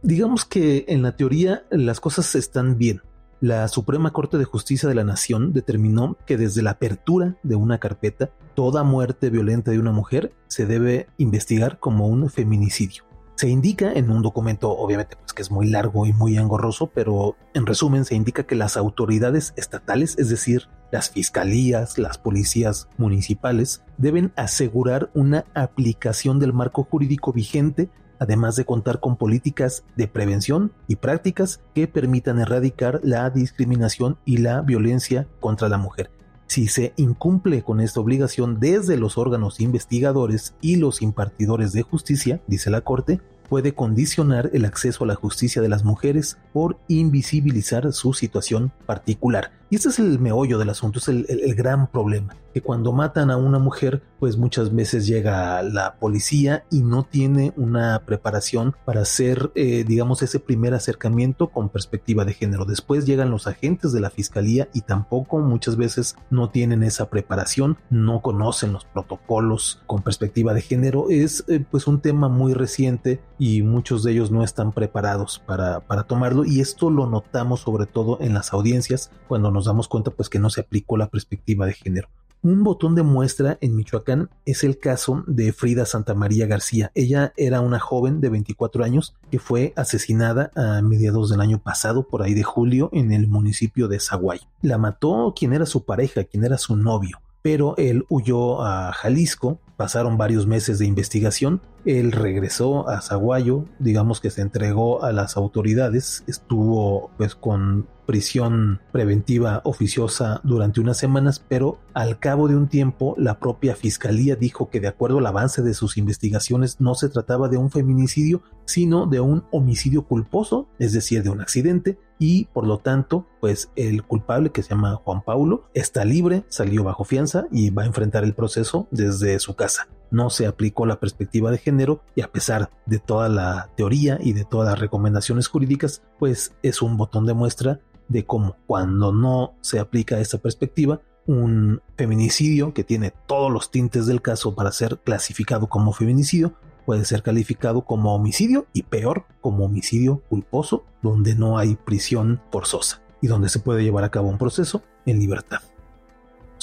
Digamos 0.06 0.44
que 0.44 0.84
en 0.86 1.02
la 1.02 1.16
teoría 1.16 1.64
las 1.68 1.98
cosas 1.98 2.36
están 2.36 2.78
bien. 2.78 3.02
La 3.40 3.66
Suprema 3.66 4.12
Corte 4.12 4.38
de 4.38 4.44
Justicia 4.44 4.88
de 4.88 4.94
la 4.94 5.02
Nación 5.02 5.52
determinó 5.52 6.16
que 6.26 6.36
desde 6.36 6.62
la 6.62 6.70
apertura 6.70 7.34
de 7.42 7.56
una 7.56 7.78
carpeta, 7.78 8.30
toda 8.54 8.84
muerte 8.84 9.30
violenta 9.30 9.72
de 9.72 9.80
una 9.80 9.90
mujer 9.90 10.32
se 10.46 10.64
debe 10.64 11.08
investigar 11.18 11.80
como 11.80 12.06
un 12.06 12.30
feminicidio. 12.30 13.02
Se 13.34 13.48
indica 13.48 13.92
en 13.94 14.08
un 14.12 14.22
documento, 14.22 14.70
obviamente, 14.70 15.16
pues 15.16 15.32
que 15.32 15.42
es 15.42 15.50
muy 15.50 15.66
largo 15.66 16.06
y 16.06 16.12
muy 16.12 16.38
engorroso, 16.38 16.86
pero 16.94 17.34
en 17.52 17.66
resumen 17.66 18.04
se 18.04 18.14
indica 18.14 18.44
que 18.44 18.54
las 18.54 18.76
autoridades 18.76 19.54
estatales, 19.56 20.16
es 20.18 20.28
decir, 20.28 20.68
las 20.92 21.10
fiscalías, 21.10 21.98
las 21.98 22.16
policías 22.16 22.88
municipales, 22.96 23.82
deben 23.98 24.32
asegurar 24.36 25.10
una 25.14 25.46
aplicación 25.54 26.38
del 26.38 26.52
marco 26.52 26.84
jurídico 26.84 27.32
vigente 27.32 27.90
además 28.18 28.56
de 28.56 28.64
contar 28.64 29.00
con 29.00 29.16
políticas 29.16 29.84
de 29.96 30.08
prevención 30.08 30.72
y 30.88 30.96
prácticas 30.96 31.60
que 31.74 31.88
permitan 31.88 32.40
erradicar 32.40 33.00
la 33.02 33.28
discriminación 33.30 34.18
y 34.24 34.38
la 34.38 34.60
violencia 34.62 35.26
contra 35.40 35.68
la 35.68 35.78
mujer. 35.78 36.10
Si 36.46 36.68
se 36.68 36.92
incumple 36.96 37.62
con 37.62 37.80
esta 37.80 38.00
obligación 38.00 38.60
desde 38.60 38.96
los 38.96 39.18
órganos 39.18 39.60
investigadores 39.60 40.54
y 40.60 40.76
los 40.76 41.02
impartidores 41.02 41.72
de 41.72 41.82
justicia, 41.82 42.40
dice 42.46 42.70
la 42.70 42.82
Corte, 42.82 43.20
puede 43.48 43.74
condicionar 43.74 44.50
el 44.52 44.64
acceso 44.64 45.04
a 45.04 45.06
la 45.06 45.14
justicia 45.14 45.62
de 45.62 45.68
las 45.68 45.84
mujeres 45.84 46.38
por 46.52 46.78
invisibilizar 46.88 47.92
su 47.92 48.12
situación 48.12 48.72
particular. 48.86 49.52
Y 49.70 49.76
este 49.76 49.88
es 49.88 49.98
el 49.98 50.18
meollo 50.18 50.58
del 50.58 50.70
asunto, 50.70 50.98
es 50.98 51.08
el, 51.08 51.54
gran 51.54 51.88
problema, 51.88 52.36
que 52.54 52.60
cuando 52.60 52.92
matan 52.92 53.30
a 53.30 53.36
una 53.36 53.58
mujer, 53.58 54.02
pues 54.18 54.36
muchas 54.36 54.74
veces 54.74 55.06
llega 55.06 55.62
la 55.62 55.96
policía 55.96 56.64
y 56.70 56.82
no 56.82 57.04
tiene 57.04 57.52
una 57.56 58.02
preparación 58.04 58.74
para 58.84 59.02
hacer, 59.02 59.50
eh, 59.54 59.84
digamos, 59.86 60.22
ese 60.22 60.40
primer 60.40 60.74
acercamiento 60.74 61.48
con 61.48 61.68
perspectiva 61.68 62.24
de 62.24 62.34
género. 62.34 62.64
Después 62.64 63.06
llegan 63.06 63.30
los 63.30 63.46
agentes 63.46 63.92
de 63.92 64.00
la 64.00 64.10
fiscalía 64.10 64.68
y 64.72 64.82
tampoco 64.82 65.38
muchas 65.38 65.76
veces 65.76 66.16
no 66.30 66.50
tienen 66.50 66.82
esa 66.82 67.10
preparación, 67.10 67.78
no 67.90 68.22
conocen 68.22 68.72
los 68.72 68.84
protocolos 68.84 69.82
con 69.86 70.02
perspectiva 70.02 70.54
de 70.54 70.62
género. 70.62 71.06
Es 71.10 71.44
eh, 71.48 71.64
pues 71.70 71.86
un 71.86 72.00
tema 72.00 72.28
muy 72.28 72.54
reciente 72.54 73.20
y 73.38 73.62
muchos 73.62 74.02
de 74.02 74.12
ellos 74.12 74.30
no 74.30 74.42
están 74.42 74.72
preparados 74.72 75.38
para, 75.38 75.80
para 75.80 76.04
tomarlo 76.04 76.44
y 76.44 76.60
esto 76.60 76.90
lo 76.90 77.06
notamos 77.06 77.60
sobre 77.60 77.86
todo 77.86 78.18
en 78.20 78.34
las 78.34 78.52
audiencias 78.52 79.10
cuando 79.28 79.50
nos 79.50 79.66
damos 79.66 79.88
cuenta 79.88 80.10
pues 80.10 80.28
que 80.28 80.38
no 80.38 80.50
se 80.50 80.60
aplicó 80.60 80.96
la 80.96 81.08
perspectiva 81.08 81.66
de 81.66 81.72
género. 81.72 82.08
Un 82.46 82.62
botón 82.62 82.94
de 82.94 83.02
muestra 83.02 83.58
en 83.60 83.74
Michoacán 83.74 84.30
es 84.44 84.62
el 84.62 84.78
caso 84.78 85.24
de 85.26 85.52
Frida 85.52 85.84
Santa 85.84 86.14
María 86.14 86.46
García. 86.46 86.92
Ella 86.94 87.32
era 87.36 87.60
una 87.60 87.80
joven 87.80 88.20
de 88.20 88.28
24 88.28 88.84
años 88.84 89.16
que 89.32 89.40
fue 89.40 89.72
asesinada 89.74 90.52
a 90.54 90.80
mediados 90.80 91.28
del 91.28 91.40
año 91.40 91.60
pasado, 91.60 92.06
por 92.06 92.22
ahí 92.22 92.34
de 92.34 92.44
julio, 92.44 92.88
en 92.92 93.10
el 93.10 93.26
municipio 93.26 93.88
de 93.88 93.98
Zaguay. 93.98 94.42
La 94.62 94.78
mató 94.78 95.34
quien 95.36 95.54
era 95.54 95.66
su 95.66 95.84
pareja, 95.84 96.22
quien 96.22 96.44
era 96.44 96.56
su 96.56 96.76
novio 96.76 97.18
pero 97.46 97.76
él 97.76 98.06
huyó 98.08 98.60
a 98.64 98.92
Jalisco, 98.92 99.60
pasaron 99.76 100.18
varios 100.18 100.48
meses 100.48 100.80
de 100.80 100.86
investigación, 100.86 101.60
él 101.84 102.10
regresó 102.10 102.88
a 102.88 103.00
Zaguayo, 103.00 103.66
digamos 103.78 104.20
que 104.20 104.30
se 104.30 104.40
entregó 104.40 105.04
a 105.04 105.12
las 105.12 105.36
autoridades, 105.36 106.24
estuvo 106.26 107.12
pues 107.16 107.36
con 107.36 107.86
prisión 108.04 108.80
preventiva 108.90 109.60
oficiosa 109.62 110.40
durante 110.42 110.80
unas 110.80 110.96
semanas, 110.96 111.44
pero 111.48 111.78
al 111.94 112.18
cabo 112.18 112.48
de 112.48 112.56
un 112.56 112.66
tiempo 112.66 113.14
la 113.16 113.38
propia 113.38 113.76
fiscalía 113.76 114.34
dijo 114.34 114.68
que 114.68 114.80
de 114.80 114.88
acuerdo 114.88 115.18
al 115.18 115.26
avance 115.26 115.62
de 115.62 115.74
sus 115.74 115.98
investigaciones 115.98 116.80
no 116.80 116.96
se 116.96 117.08
trataba 117.08 117.48
de 117.48 117.58
un 117.58 117.70
feminicidio, 117.70 118.42
sino 118.64 119.06
de 119.06 119.20
un 119.20 119.44
homicidio 119.52 120.02
culposo, 120.02 120.66
es 120.80 120.92
decir, 120.92 121.22
de 121.22 121.30
un 121.30 121.40
accidente, 121.40 121.96
y 122.18 122.46
por 122.46 122.66
lo 122.66 122.78
tanto, 122.78 123.26
pues 123.40 123.70
el 123.76 124.02
culpable 124.02 124.50
que 124.50 124.62
se 124.62 124.70
llama 124.70 124.96
Juan 124.96 125.22
Paulo 125.22 125.64
está 125.74 126.04
libre, 126.04 126.44
salió 126.48 126.84
bajo 126.84 127.04
fianza 127.04 127.46
y 127.50 127.70
va 127.70 127.82
a 127.82 127.86
enfrentar 127.86 128.24
el 128.24 128.34
proceso 128.34 128.88
desde 128.90 129.38
su 129.38 129.54
casa. 129.54 129.88
No 130.10 130.30
se 130.30 130.46
aplicó 130.46 130.86
la 130.86 131.00
perspectiva 131.00 131.50
de 131.50 131.58
género 131.58 132.02
y 132.14 132.22
a 132.22 132.30
pesar 132.30 132.70
de 132.86 132.98
toda 132.98 133.28
la 133.28 133.70
teoría 133.76 134.18
y 134.20 134.32
de 134.32 134.44
todas 134.44 134.70
las 134.70 134.78
recomendaciones 134.78 135.48
jurídicas, 135.48 136.02
pues 136.18 136.54
es 136.62 136.80
un 136.80 136.96
botón 136.96 137.26
de 137.26 137.34
muestra 137.34 137.80
de 138.08 138.24
cómo 138.24 138.56
cuando 138.66 139.12
no 139.12 139.54
se 139.60 139.80
aplica 139.80 140.20
esta 140.20 140.38
perspectiva, 140.38 141.00
un 141.26 141.82
feminicidio 141.96 142.72
que 142.72 142.84
tiene 142.84 143.12
todos 143.26 143.50
los 143.50 143.72
tintes 143.72 144.06
del 144.06 144.22
caso 144.22 144.54
para 144.54 144.70
ser 144.70 144.98
clasificado 144.98 145.66
como 145.66 145.92
feminicidio 145.92 146.54
puede 146.86 147.04
ser 147.04 147.22
calificado 147.22 147.82
como 147.82 148.14
homicidio 148.14 148.66
y 148.72 148.84
peor 148.84 149.26
como 149.42 149.66
homicidio 149.66 150.22
culposo 150.28 150.86
donde 151.02 151.34
no 151.34 151.58
hay 151.58 151.74
prisión 151.74 152.40
forzosa 152.50 153.02
y 153.20 153.26
donde 153.26 153.50
se 153.50 153.58
puede 153.58 153.82
llevar 153.82 154.04
a 154.04 154.10
cabo 154.10 154.28
un 154.28 154.38
proceso 154.38 154.82
en 155.04 155.18
libertad 155.18 155.60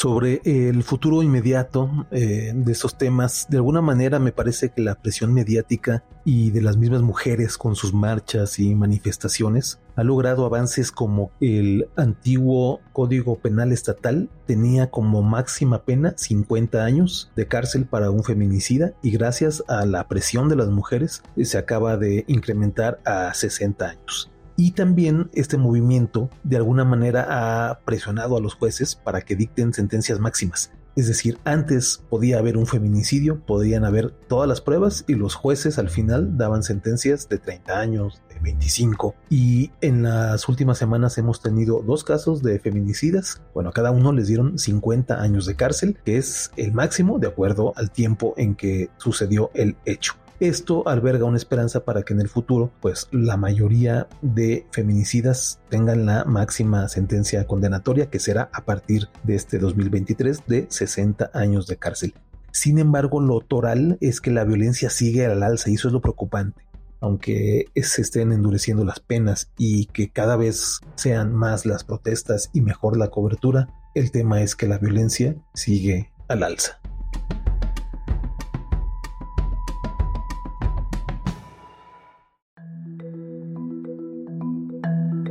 sobre 0.04 0.42
el 0.44 0.84
futuro 0.84 1.24
inmediato 1.24 2.06
eh, 2.12 2.52
de 2.54 2.72
estos 2.74 2.98
temas. 2.98 3.48
De 3.48 3.56
alguna 3.56 3.80
manera 3.80 4.20
me 4.20 4.34
parece 4.34 4.68
que 4.68 4.82
la 4.82 4.96
presión 4.96 5.34
mediática 5.34 6.04
y 6.26 6.52
de 6.52 6.62
las 6.62 6.76
mismas 6.76 7.02
mujeres 7.02 7.58
con 7.58 7.78
sus 7.78 7.94
marchas 7.94 8.60
y 8.60 8.76
manifestaciones 8.76 9.80
ha 9.96 10.04
logrado 10.04 10.46
avances 10.46 10.92
como 10.92 11.32
el 11.40 11.88
antiguo 11.96 12.82
Código 12.92 13.40
Penal 13.40 13.72
Estatal 13.72 14.30
tenía 14.46 14.90
como 14.90 15.22
máxima 15.22 15.84
pena 15.84 16.16
50 16.18 16.84
años 16.84 17.32
de 17.38 17.48
cárcel 17.48 17.86
para 17.86 18.12
un 18.12 18.26
feminicida 18.26 18.92
y 19.02 19.12
gracias 19.12 19.64
a 19.70 19.86
la 19.86 20.10
presión 20.10 20.50
de 20.50 20.58
las 20.58 20.68
mujeres 20.68 21.24
se 21.42 21.58
acaba 21.58 21.96
de 21.96 22.26
incrementar 22.28 23.00
a 23.06 23.34
60 23.34 23.86
años. 23.86 24.33
Y 24.56 24.72
también 24.72 25.30
este 25.34 25.58
movimiento 25.58 26.30
de 26.44 26.58
alguna 26.58 26.86
manera 26.86 27.28
ha 27.30 27.80
presionado 27.80 28.38
a 28.38 28.42
los 28.42 28.54
jueces 28.56 28.96
para 28.96 29.22
que 29.22 29.36
dicten 29.36 29.74
sentencias 29.74 30.20
máximas. 30.20 30.72
Es 30.96 31.08
decir, 31.08 31.40
antes 31.44 32.04
podía 32.10 32.38
haber 32.38 32.56
un 32.56 32.68
feminicidio, 32.68 33.40
podían 33.40 33.84
haber 33.84 34.12
todas 34.12 34.48
las 34.48 34.62
pruebas 34.62 35.06
y 35.08 35.16
los 35.16 35.34
jueces 35.34 35.80
al 35.80 35.90
final 35.90 36.38
daban 36.38 36.62
sentencias 36.62 37.28
de 37.30 37.40
30 37.40 37.80
años, 37.80 38.22
de 38.30 38.40
25. 38.40 39.16
Y 39.28 39.72
en 39.82 40.04
las 40.04 40.48
últimas 40.48 40.78
semanas 40.78 41.18
hemos 41.18 41.42
tenido 41.42 41.82
dos 41.82 42.04
casos 42.04 42.44
de 42.44 42.60
feminicidas. 42.60 43.42
Bueno, 43.56 43.72
a 43.72 43.74
cada 43.74 43.90
uno 43.90 44.12
les 44.12 44.28
dieron 44.28 44.60
50 44.60 45.20
años 45.20 45.48
de 45.48 45.56
cárcel, 45.56 45.98
que 46.06 46.18
es 46.18 46.52
el 46.58 46.74
máximo 46.74 47.18
de 47.18 47.28
acuerdo 47.28 47.74
al 47.76 47.90
tiempo 47.90 48.36
en 48.38 48.54
que 48.54 48.92
sucedió 48.98 49.50
el 49.56 49.76
hecho. 49.86 50.14
Esto 50.44 50.86
alberga 50.90 51.24
una 51.24 51.38
esperanza 51.38 51.86
para 51.86 52.04
que 52.04 52.14
en 52.14 52.20
el 52.20 52.28
futuro, 52.28 52.70
pues 52.82 53.08
la 53.12 53.38
mayoría 53.38 54.10
de 54.22 54.68
feminicidas 54.72 55.62
tengan 55.70 56.06
la 56.06 56.26
máxima 56.26 56.90
sentencia 56.90 57.48
condenatoria, 57.48 58.10
que 58.10 58.20
será 58.20 58.50
a 58.52 58.66
partir 58.66 59.08
de 59.24 59.36
este 59.36 59.58
2023 59.58 60.46
de 60.46 60.68
60 60.68 61.32
años 61.34 61.66
de 61.68 61.78
cárcel. 61.78 62.14
Sin 62.52 62.78
embargo, 62.78 63.22
lo 63.22 63.40
toral 63.40 63.98
es 64.02 64.20
que 64.20 64.32
la 64.32 64.44
violencia 64.44 64.90
sigue 64.90 65.26
al 65.26 65.44
alza 65.44 65.70
y 65.70 65.76
eso 65.76 65.88
es 65.88 65.94
lo 65.94 66.02
preocupante. 66.02 66.68
Aunque 67.00 67.68
se 67.82 68.02
estén 68.02 68.34
endureciendo 68.34 68.84
las 68.84 69.00
penas 69.00 69.50
y 69.58 69.86
que 69.86 70.10
cada 70.10 70.36
vez 70.36 70.82
sean 70.96 71.34
más 71.34 71.66
las 71.66 71.86
protestas 71.86 72.50
y 72.52 72.60
mejor 72.60 72.98
la 72.98 73.08
cobertura, 73.08 73.70
el 73.96 74.12
tema 74.12 74.42
es 74.42 74.58
que 74.58 74.68
la 74.68 74.78
violencia 74.78 75.38
sigue 75.54 76.12
al 76.28 76.44
alza. 76.44 76.82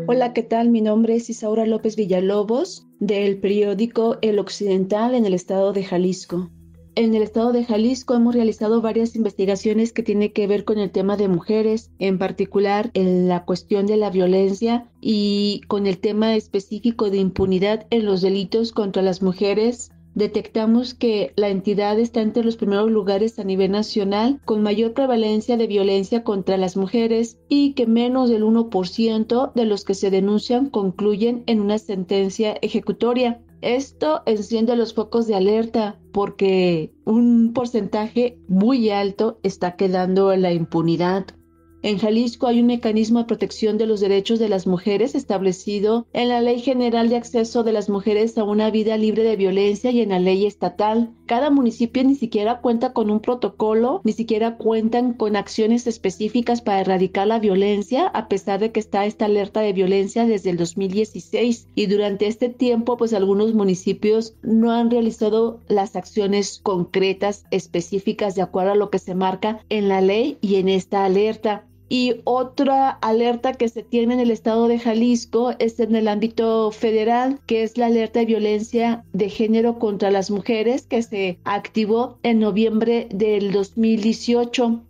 Hola, 0.09 0.33
¿qué 0.33 0.43
tal? 0.43 0.69
Mi 0.69 0.81
nombre 0.81 1.15
es 1.15 1.31
Isaura 1.31 1.65
López 1.65 1.95
Villalobos 1.95 2.89
del 2.99 3.39
periódico 3.39 4.19
El 4.21 4.41
Occidental 4.41 5.15
en 5.15 5.27
el 5.27 5.33
estado 5.33 5.73
de 5.73 5.85
Jalisco. 5.85 6.51
En 6.97 7.15
el 7.15 7.23
estado 7.23 7.53
de 7.53 7.65
Jalisco 7.65 8.15
hemos 8.15 8.35
realizado 8.35 8.83
varias 8.83 9.15
investigaciones 9.15 9.93
que 9.93 10.03
tienen 10.03 10.33
que 10.33 10.49
ver 10.49 10.65
con 10.65 10.79
el 10.79 10.91
tema 10.91 11.17
de 11.17 11.29
mujeres, 11.29 11.93
en 12.01 12.19
particular 12.19 12.91
en 12.95 13.29
la 13.29 13.45
cuestión 13.45 13.87
de 13.87 13.97
la 13.97 14.11
violencia 14.11 14.91
y 15.01 15.61
con 15.69 15.87
el 15.87 15.99
tema 15.99 16.35
específico 16.35 17.09
de 17.09 17.19
impunidad 17.19 17.87
en 17.91 18.05
los 18.05 18.23
delitos 18.23 18.73
contra 18.73 19.03
las 19.03 19.23
mujeres 19.23 19.92
detectamos 20.15 20.95
que 20.95 21.33
la 21.37 21.49
entidad 21.49 21.99
está 21.99 22.21
entre 22.21 22.45
los 22.45 22.57
primeros 22.57 22.91
lugares 22.91 23.39
a 23.39 23.45
nivel 23.45 23.73
nacional 23.73 24.41
con 24.45 24.63
mayor 24.63 24.93
prevalencia 24.93 25.57
de 25.57 25.67
violencia 25.67 26.25
contra 26.25 26.57
las 26.57 26.77
mujeres 26.77 27.39
y 27.49 27.73
que 27.75 27.87
menos 27.87 28.31
del 28.31 28.45
1% 28.45 29.53
de 29.55 29.65
los 29.65 29.85
que 29.85 29.95
se 29.95 30.11
denuncian 30.11 30.69
concluyen 30.69 31.45
en 31.47 31.61
una 31.61 31.79
sentencia 31.79 32.57
ejecutoria. 32.63 33.41
Esto 33.61 34.23
enciende 34.27 34.77
los 34.77 34.93
focos 34.93 35.27
de 35.29 35.37
alerta 35.37 35.99
porque 36.13 36.93
un 37.05 37.53
porcentaje 37.55 38.39
muy 38.49 38.91
alto 38.91 39.39
está 39.43 39.77
quedando 39.77 40.33
en 40.33 40.43
la 40.43 40.53
impunidad. 40.53 41.27
En 41.85 41.99
Jalisco 41.99 42.47
hay 42.47 42.61
un 42.61 42.67
mecanismo 42.67 43.19
de 43.19 43.25
protección 43.25 43.77
de 43.77 43.87
los 43.87 43.99
derechos 43.99 44.39
de 44.39 44.49
las 44.49 44.69
mujeres 44.69 45.17
establecido 45.17 46.07
en 46.13 46.29
la 46.29 46.41
Ley 46.41 46.61
General 46.61 47.09
de 47.09 47.17
Acceso 47.17 47.65
de 47.65 47.73
las 47.73 47.89
Mujeres 47.89 48.39
a 48.39 48.45
una 48.45 48.71
Vida 48.71 48.97
Libre 48.97 49.25
de 49.25 49.35
Violencia 49.35 49.91
y 49.91 50.01
en 50.01 50.11
la 50.11 50.21
ley 50.21 50.47
estatal. 50.47 51.11
Cada 51.27 51.51
municipio 51.51 52.05
ni 52.05 52.15
siquiera 52.15 52.61
cuenta 52.61 52.93
con 52.93 53.11
un 53.11 53.19
protocolo, 53.19 54.01
ni 54.05 54.13
siquiera 54.13 54.59
cuentan 54.59 55.15
con 55.15 55.35
acciones 55.35 55.89
específicas 55.89 56.63
para 56.63 56.83
erradicar 56.83 57.27
la 57.27 57.41
violencia, 57.41 58.07
a 58.07 58.29
pesar 58.29 58.61
de 58.61 58.71
que 58.71 58.79
está 58.79 59.05
esta 59.05 59.25
alerta 59.25 59.61
de 59.61 59.73
violencia 59.73 60.25
desde 60.25 60.51
el 60.51 60.59
2016. 60.59 61.67
Y 61.75 61.87
durante 61.87 62.29
este 62.29 62.49
tiempo, 62.49 62.97
pues 62.97 63.13
algunos 63.13 63.55
municipios 63.55 64.37
no 64.43 64.71
han 64.71 64.89
realizado 64.89 65.59
las 65.67 65.97
acciones 65.97 66.61
concretas, 66.63 67.45
específicas, 67.51 68.37
de 68.37 68.43
acuerdo 68.43 68.71
a 68.71 68.77
lo 68.77 68.91
que 68.91 69.01
se 69.01 69.17
marca 69.17 69.65
en 69.69 69.89
la 69.89 70.01
ley 70.01 70.39
y 70.41 70.57
en 70.57 70.69
esta 70.69 71.05
alerta. 71.05 71.67
Y 71.93 72.23
otra 72.25 72.89
alerta 72.89 73.53
que 73.53 73.69
se 73.69 73.83
tiene 73.83 74.15
en 74.15 74.21
el 74.21 74.31
estado 74.31 74.67
de 74.67 74.79
Jalisco 74.79 75.53
es 75.59 75.79
en 75.79 75.95
el 75.95 76.09
ámbito 76.09 76.71
federal, 76.71 77.39
que 77.45 77.65
es 77.65 77.77
la 77.77 77.85
alerta 77.85 78.21
de 78.21 78.25
violencia 78.25 79.05
de 79.13 79.29
género 79.29 79.79
contra 79.79 80.11
las 80.11 80.31
mujeres 80.31 80.87
que 80.87 81.03
se 81.03 81.39
activó 81.45 82.19
en 82.23 82.39
noviembre 82.39 83.09
del 83.13 83.53
2018. 83.53 84.81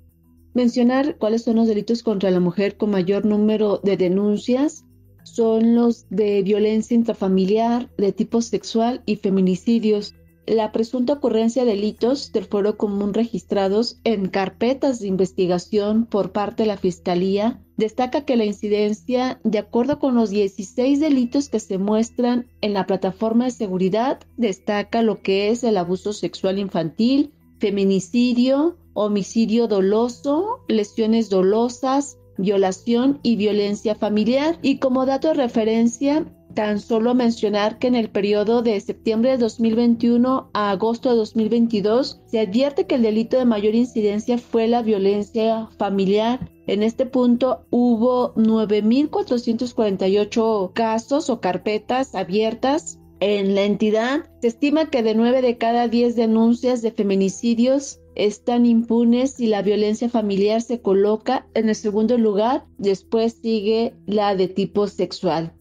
Mencionar 0.55 1.17
cuáles 1.17 1.43
son 1.43 1.57
los 1.57 1.67
delitos 1.67 2.05
contra 2.05 2.31
la 2.31 2.39
mujer 2.39 2.77
con 2.77 2.91
mayor 2.93 3.25
número 3.25 3.81
de 3.83 3.97
denuncias 3.97 4.85
son 5.25 5.75
los 5.75 6.07
de 6.09 6.45
violencia 6.45 6.95
intrafamiliar, 6.95 7.91
de 7.99 8.13
tipo 8.13 8.41
sexual 8.43 9.03
y 9.07 9.17
feminicidios 9.17 10.15
la 10.47 10.73
presunta 10.73 11.15
ocurrencia 11.15 11.65
de 11.65 11.73
delitos 11.73 12.33
del 12.33 12.45
fuero 12.45 12.77
común 12.77 13.15
registrados 13.15 13.99
en 14.05 14.29
carpetas 14.29 14.99
de 14.99 15.07
investigación 15.07 16.07
por 16.07 16.33
parte 16.33 16.65
de 16.65 16.69
la 16.69 16.77
Fiscalía 16.77 17.61
destaca 17.77 18.25
que 18.25 18.37
la 18.37 18.45
incidencia, 18.45 19.41
de 19.45 19.59
acuerdo 19.59 19.99
con 19.99 20.15
los 20.15 20.31
16 20.31 21.01
delitos 21.01 21.49
que 21.49 21.61
se 21.61 21.79
muestran 21.79 22.47
en 22.61 22.75
la 22.75 22.87
plataforma 22.87 23.45
de 23.47 23.51
seguridad, 23.51 24.21
destaca 24.37 25.03
lo 25.03 25.23
que 25.23 25.51
es 25.51 25.65
el 25.65 25.77
abuso 25.77 26.13
sexual 26.13 26.59
infantil, 26.59 27.33
feminicidio, 27.59 28.77
homicidio 28.95 29.69
doloso, 29.69 30.61
lesiones 30.69 31.31
dolosas, 31.31 32.19
violación 32.37 33.21
y 33.23 33.37
violencia 33.37 33.95
familiar. 33.95 34.59
Y 34.63 34.79
como 34.79 35.07
dato 35.07 35.29
de 35.29 35.35
referencia, 35.35 36.27
Tan 36.55 36.81
solo 36.81 37.15
mencionar 37.15 37.79
que 37.79 37.87
en 37.87 37.95
el 37.95 38.11
periodo 38.11 38.61
de 38.61 38.79
septiembre 38.81 39.31
de 39.31 39.39
2021 39.39 40.51
a 40.53 40.71
agosto 40.71 41.09
de 41.09 41.17
2022 41.17 42.21
se 42.27 42.41
advierte 42.41 42.87
que 42.87 42.97
el 42.97 43.03
delito 43.03 43.39
de 43.39 43.47
mayor 43.47 43.75
incidencia 43.75 44.37
fue 44.37 44.69
la 44.69 44.83
violencia 44.83 45.71
familiar. 45.79 46.51
En 46.67 46.83
este 46.83 47.07
punto 47.07 47.65
hubo 47.71 48.35
9.448 48.35 50.75
casos 50.75 51.31
o 51.31 51.41
carpetas 51.41 52.15
abiertas 52.15 52.99
en 53.21 53.55
la 53.55 53.63
entidad. 53.63 54.29
Se 54.43 54.49
estima 54.49 54.91
que 54.91 55.03
de 55.03 55.15
9 55.15 55.41
de 55.41 55.57
cada 55.57 55.89
10 55.89 56.17
denuncias 56.17 56.83
de 56.83 56.91
feminicidios 56.91 57.99
están 58.15 58.67
impunes 58.67 59.41
y 59.41 59.47
la 59.47 59.63
violencia 59.63 60.11
familiar 60.11 60.61
se 60.61 60.83
coloca 60.83 61.47
en 61.55 61.71
el 61.71 61.77
segundo 61.77 62.19
lugar. 62.19 62.67
Después 62.77 63.39
sigue 63.41 63.95
la 64.07 64.37
de 64.37 64.49
tipo 64.49 64.87
sexual 64.87 65.55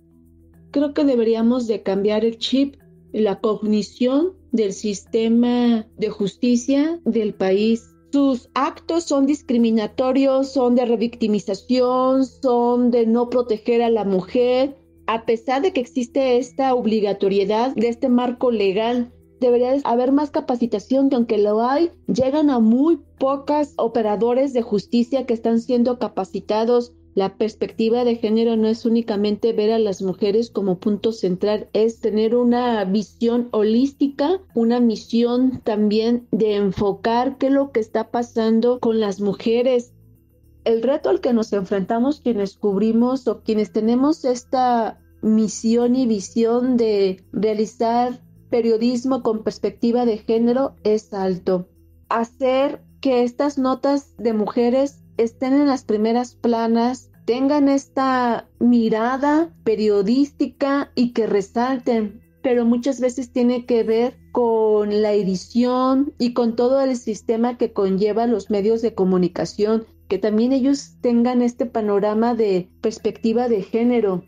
creo 0.72 0.94
que 0.94 1.04
deberíamos 1.04 1.68
de 1.68 1.84
cambiar 1.84 2.26
el 2.26 2.38
chip, 2.38 2.76
la 3.14 3.40
cognición 3.40 4.34
del 4.52 4.74
sistema 4.74 5.86
de 5.98 6.10
justicia 6.10 7.00
del 7.06 7.34
país. 7.34 7.88
Sus 8.12 8.50
actos 8.54 9.06
son 9.06 9.26
discriminatorios, 9.26 10.52
son 10.52 10.76
de 10.76 10.86
revictimización, 10.86 12.26
son 12.26 12.92
de 12.92 13.06
no 13.06 13.30
proteger 13.30 13.82
a 13.82 13.90
la 13.90 14.04
mujer. 14.04 14.78
A 15.08 15.26
pesar 15.26 15.62
de 15.62 15.74
que 15.74 15.82
existe 15.82 16.38
esta 16.38 16.74
obligatoriedad 16.74 17.74
de 17.76 17.90
este 17.90 18.10
marco 18.10 18.52
legal, 18.52 19.14
debería 19.42 19.76
haber 19.84 20.14
más 20.14 20.32
capacitación 20.32 21.10
que 21.10 21.18
aunque 21.18 21.38
lo 21.38 21.62
hay, 21.62 21.92
llegan 22.08 22.50
a 22.50 22.60
muy 22.60 23.02
pocas 23.20 23.74
operadores 23.76 24.54
de 24.54 24.62
justicia 24.62 25.26
que 25.26 25.34
están 25.34 25.60
siendo 25.60 26.00
capacitados 26.00 26.94
la 27.14 27.36
perspectiva 27.36 28.06
de 28.06 28.16
género 28.16 28.56
no 28.56 28.70
es 28.70 28.86
únicamente 28.86 29.52
ver 29.52 29.72
a 29.74 29.80
las 29.80 30.02
mujeres 30.02 30.50
como 30.50 30.80
punto 30.80 31.12
central, 31.12 31.68
es 31.74 32.00
tener 32.00 32.36
una 32.36 32.86
visión 32.86 33.50
holística, 33.52 34.40
una 34.56 34.80
misión 34.80 35.60
también 35.66 36.28
de 36.32 36.56
enfocar 36.56 37.38
qué 37.38 37.48
es 37.48 37.54
lo 37.54 37.72
que 37.72 37.82
está 37.82 38.12
pasando 38.12 38.80
con 38.80 39.02
las 39.02 39.20
mujeres. 39.20 39.94
El 40.64 40.82
reto 40.84 41.10
al 41.10 41.20
que 41.20 41.34
nos 41.34 41.52
enfrentamos 41.52 42.22
quienes 42.22 42.56
cubrimos 42.56 43.28
o 43.28 43.42
quienes 43.42 43.74
tenemos 43.74 44.24
esta 44.24 44.98
misión 45.22 45.96
y 45.96 46.06
visión 46.06 46.78
de 46.78 47.26
realizar 47.34 48.22
periodismo 48.52 49.24
con 49.24 49.44
perspectiva 49.44 50.06
de 50.06 50.20
género 50.20 50.76
es 50.84 51.12
alto. 51.14 51.68
Hacer 52.10 52.84
que 53.02 53.24
estas 53.24 53.58
notas 53.58 54.16
de 54.18 54.34
mujeres 54.34 55.02
estén 55.18 55.54
en 55.54 55.68
las 55.68 55.84
primeras 55.84 56.36
planas, 56.36 57.10
tengan 57.26 57.70
esta 57.70 58.48
mirada 58.60 59.54
periodística 59.64 60.92
y 60.96 61.14
que 61.14 61.26
resalten, 61.26 62.22
pero 62.44 62.66
muchas 62.66 63.00
veces 63.00 63.32
tiene 63.32 63.66
que 63.66 63.84
ver 63.84 64.18
con 64.32 65.02
la 65.02 65.14
edición 65.14 66.14
y 66.20 66.34
con 66.34 66.56
todo 66.56 66.82
el 66.82 66.96
sistema 66.98 67.58
que 67.58 67.74
conlleva 67.74 68.28
los 68.28 68.50
medios 68.50 68.82
de 68.82 68.94
comunicación, 68.94 69.86
que 70.08 70.18
también 70.18 70.52
ellos 70.52 70.98
tengan 71.02 71.42
este 71.42 71.66
panorama 71.66 72.36
de 72.36 72.70
perspectiva 72.82 73.48
de 73.48 73.62
género, 73.62 74.24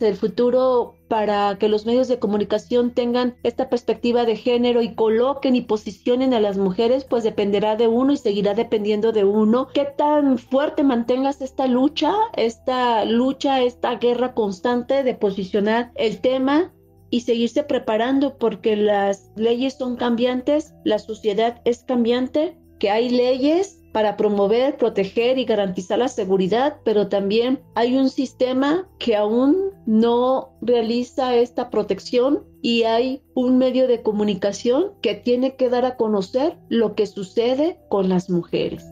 el 0.00 0.16
futuro 0.16 0.94
para 1.08 1.56
que 1.58 1.68
los 1.68 1.86
medios 1.86 2.08
de 2.08 2.18
comunicación 2.18 2.92
tengan 2.92 3.36
esta 3.42 3.68
perspectiva 3.68 4.24
de 4.24 4.36
género 4.36 4.82
y 4.82 4.94
coloquen 4.94 5.56
y 5.56 5.62
posicionen 5.62 6.34
a 6.34 6.40
las 6.40 6.58
mujeres, 6.58 7.04
pues 7.04 7.24
dependerá 7.24 7.76
de 7.76 7.88
uno 7.88 8.12
y 8.12 8.16
seguirá 8.16 8.54
dependiendo 8.54 9.12
de 9.12 9.24
uno. 9.24 9.68
¿Qué 9.72 9.84
tan 9.84 10.38
fuerte 10.38 10.82
mantengas 10.82 11.40
esta 11.40 11.66
lucha, 11.66 12.14
esta 12.36 13.04
lucha, 13.04 13.62
esta 13.62 13.96
guerra 13.96 14.34
constante 14.34 15.02
de 15.02 15.14
posicionar 15.14 15.92
el 15.94 16.20
tema 16.20 16.72
y 17.10 17.20
seguirse 17.20 17.62
preparando 17.62 18.38
porque 18.38 18.74
las 18.74 19.30
leyes 19.36 19.74
son 19.74 19.96
cambiantes, 19.96 20.74
la 20.84 20.98
sociedad 20.98 21.60
es 21.64 21.84
cambiante, 21.84 22.58
que 22.80 22.90
hay 22.90 23.08
leyes 23.08 23.83
para 23.94 24.16
promover, 24.16 24.76
proteger 24.76 25.38
y 25.38 25.44
garantizar 25.44 26.00
la 26.00 26.08
seguridad, 26.08 26.78
pero 26.82 27.06
también 27.06 27.60
hay 27.76 27.96
un 27.96 28.10
sistema 28.10 28.88
que 28.98 29.14
aún 29.14 29.70
no 29.86 30.50
realiza 30.60 31.36
esta 31.36 31.70
protección 31.70 32.42
y 32.60 32.82
hay 32.82 33.22
un 33.34 33.56
medio 33.56 33.86
de 33.86 34.02
comunicación 34.02 34.94
que 35.00 35.14
tiene 35.14 35.54
que 35.54 35.70
dar 35.70 35.84
a 35.84 35.96
conocer 35.96 36.58
lo 36.68 36.96
que 36.96 37.06
sucede 37.06 37.78
con 37.88 38.08
las 38.08 38.28
mujeres. 38.28 38.84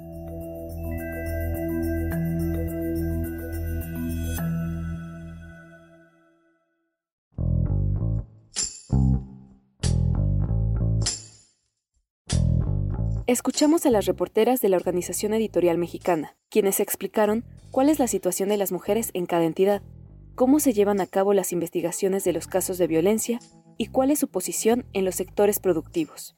Escuchamos 13.28 13.86
a 13.86 13.90
las 13.90 14.06
reporteras 14.06 14.60
de 14.60 14.68
la 14.68 14.76
Organización 14.76 15.32
Editorial 15.32 15.78
Mexicana, 15.78 16.36
quienes 16.50 16.80
explicaron 16.80 17.44
cuál 17.70 17.88
es 17.88 18.00
la 18.00 18.08
situación 18.08 18.48
de 18.48 18.56
las 18.56 18.72
mujeres 18.72 19.10
en 19.14 19.26
cada 19.26 19.44
entidad, 19.44 19.80
cómo 20.34 20.58
se 20.58 20.72
llevan 20.72 21.00
a 21.00 21.06
cabo 21.06 21.32
las 21.32 21.52
investigaciones 21.52 22.24
de 22.24 22.32
los 22.32 22.48
casos 22.48 22.78
de 22.78 22.88
violencia 22.88 23.38
y 23.78 23.86
cuál 23.86 24.10
es 24.10 24.18
su 24.18 24.26
posición 24.26 24.86
en 24.92 25.04
los 25.04 25.14
sectores 25.14 25.60
productivos. 25.60 26.34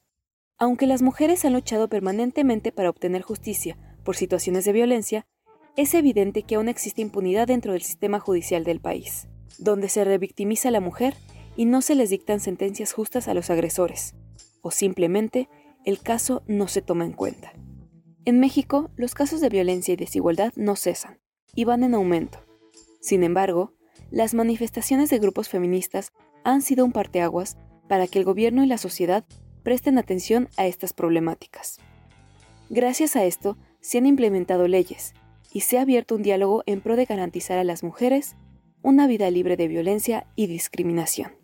Aunque 0.59 0.87
las 0.87 1.01
mujeres 1.01 1.47
han 1.47 1.55
luchado 1.55 1.89
permanentemente 1.89 2.71
para 2.71 2.91
obtener 2.91 3.23
justicia 3.23 3.79
por 4.05 4.15
situaciones 4.15 4.67
de 4.67 4.73
violencia, 4.73 5.27
es 5.77 5.95
evidente 5.95 6.43
que 6.43 6.57
aún 6.57 6.69
existe 6.69 7.01
impunidad 7.01 7.47
dentro 7.47 7.73
del 7.73 7.83
sistema 7.83 8.21
judicial 8.21 8.63
del 8.63 8.81
país, 8.81 9.27
donde 9.59 9.89
se 9.89 10.05
revictimiza 10.05 10.69
a 10.69 10.73
la 10.73 10.81
mujer 10.81 11.15
y 11.57 11.65
no 11.65 11.81
se 11.81 11.95
les 11.95 12.11
dictan 12.11 12.41
sentencias 12.41 12.93
justas 12.93 13.27
a 13.27 13.33
los 13.33 13.49
agresores, 13.49 14.15
o 14.61 14.71
simplemente 14.71 15.49
el 15.85 16.01
caso 16.01 16.43
no 16.47 16.69
se 16.69 16.83
toma 16.83 17.05
en 17.05 17.13
cuenta. 17.13 17.53
En 18.25 18.41
México, 18.41 18.91
los 18.97 19.15
casos 19.15 19.41
de 19.41 19.51
violencia 19.51 19.93
y 19.93 19.97
desigualdad 19.97 20.53
no 20.57 20.77
cesan 20.77 21.21
y 21.55 21.65
van 21.65 21.85
en 21.85 21.95
aumento. 21.95 22.39
Sin 23.01 23.23
embargo, 23.23 23.75
las 24.11 24.33
manifestaciones 24.33 25.11
de 25.11 25.19
grupos 25.19 25.49
feministas 25.49 26.13
han 26.43 26.63
sido 26.63 26.85
un 26.85 26.93
parteaguas 26.93 27.57
para 27.89 28.07
que 28.07 28.19
el 28.19 28.25
gobierno 28.25 28.65
y 28.65 28.67
la 28.67 28.79
sociedad 28.79 29.25
presten 29.63 29.99
atención 29.99 30.49
a 30.57 30.67
estas 30.67 30.93
problemáticas. 30.93 31.79
Gracias 32.71 33.17
a 33.17 33.25
esto, 33.25 33.59
se 33.81 33.99
han 33.99 34.07
implementado 34.07 34.69
leyes 34.69 35.15
y 35.53 35.61
se 35.61 35.79
ha 35.79 35.83
abierto 35.83 36.15
un 36.15 36.23
diálogo 36.23 36.63
en 36.67 36.81
pro 36.81 36.97
de 36.97 37.05
garantizar 37.05 37.59
a 37.59 37.65
las 37.65 37.83
mujeres 37.83 38.37
una 38.83 39.07
vida 39.07 39.31
libre 39.31 39.57
de 39.57 39.69
violencia 39.69 40.27
y 40.35 40.47
discriminación. 40.47 41.44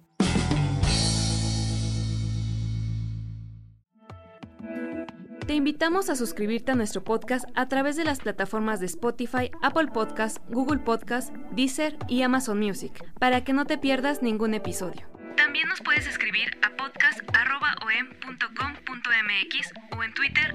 Te 5.50 5.56
invitamos 5.56 6.08
a 6.10 6.14
suscribirte 6.14 6.70
a 6.70 6.76
nuestro 6.76 7.02
podcast 7.02 7.44
a 7.56 7.66
través 7.66 7.96
de 7.96 8.04
las 8.04 8.20
plataformas 8.20 8.78
de 8.78 8.86
Spotify, 8.86 9.50
Apple 9.62 9.88
Podcast, 9.88 10.38
Google 10.48 10.78
Podcast, 10.78 11.34
Deezer 11.50 11.96
y 12.06 12.22
Amazon 12.22 12.60
Music, 12.60 13.04
para 13.18 13.42
que 13.42 13.52
no 13.52 13.64
te 13.64 13.76
pierdas 13.76 14.22
ningún 14.22 14.54
episodio. 14.54 15.08
También 15.36 15.66
nos 15.66 15.80
puedes 15.80 16.06
escribir 16.06 16.56
a 16.62 16.70
podcast.om.com.mx 16.76 19.72
o 19.98 20.04
en 20.04 20.14
Twitter 20.14 20.54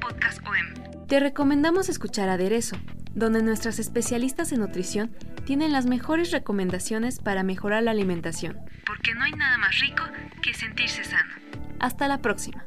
podcastom. 0.00 1.06
Te 1.08 1.18
recomendamos 1.18 1.88
escuchar 1.88 2.28
Aderezo, 2.28 2.76
donde 3.14 3.42
nuestras 3.42 3.78
especialistas 3.78 4.52
en 4.52 4.60
nutrición 4.60 5.16
tienen 5.46 5.72
las 5.72 5.86
mejores 5.86 6.30
recomendaciones 6.30 7.20
para 7.20 7.42
mejorar 7.42 7.84
la 7.84 7.92
alimentación. 7.92 8.58
Porque 8.84 9.14
no 9.14 9.24
hay 9.24 9.32
nada 9.32 9.56
más 9.56 9.80
rico 9.80 10.04
que 10.42 10.52
sentirse 10.52 11.04
sano. 11.04 11.32
Hasta 11.80 12.06
la 12.06 12.18
próxima. 12.18 12.66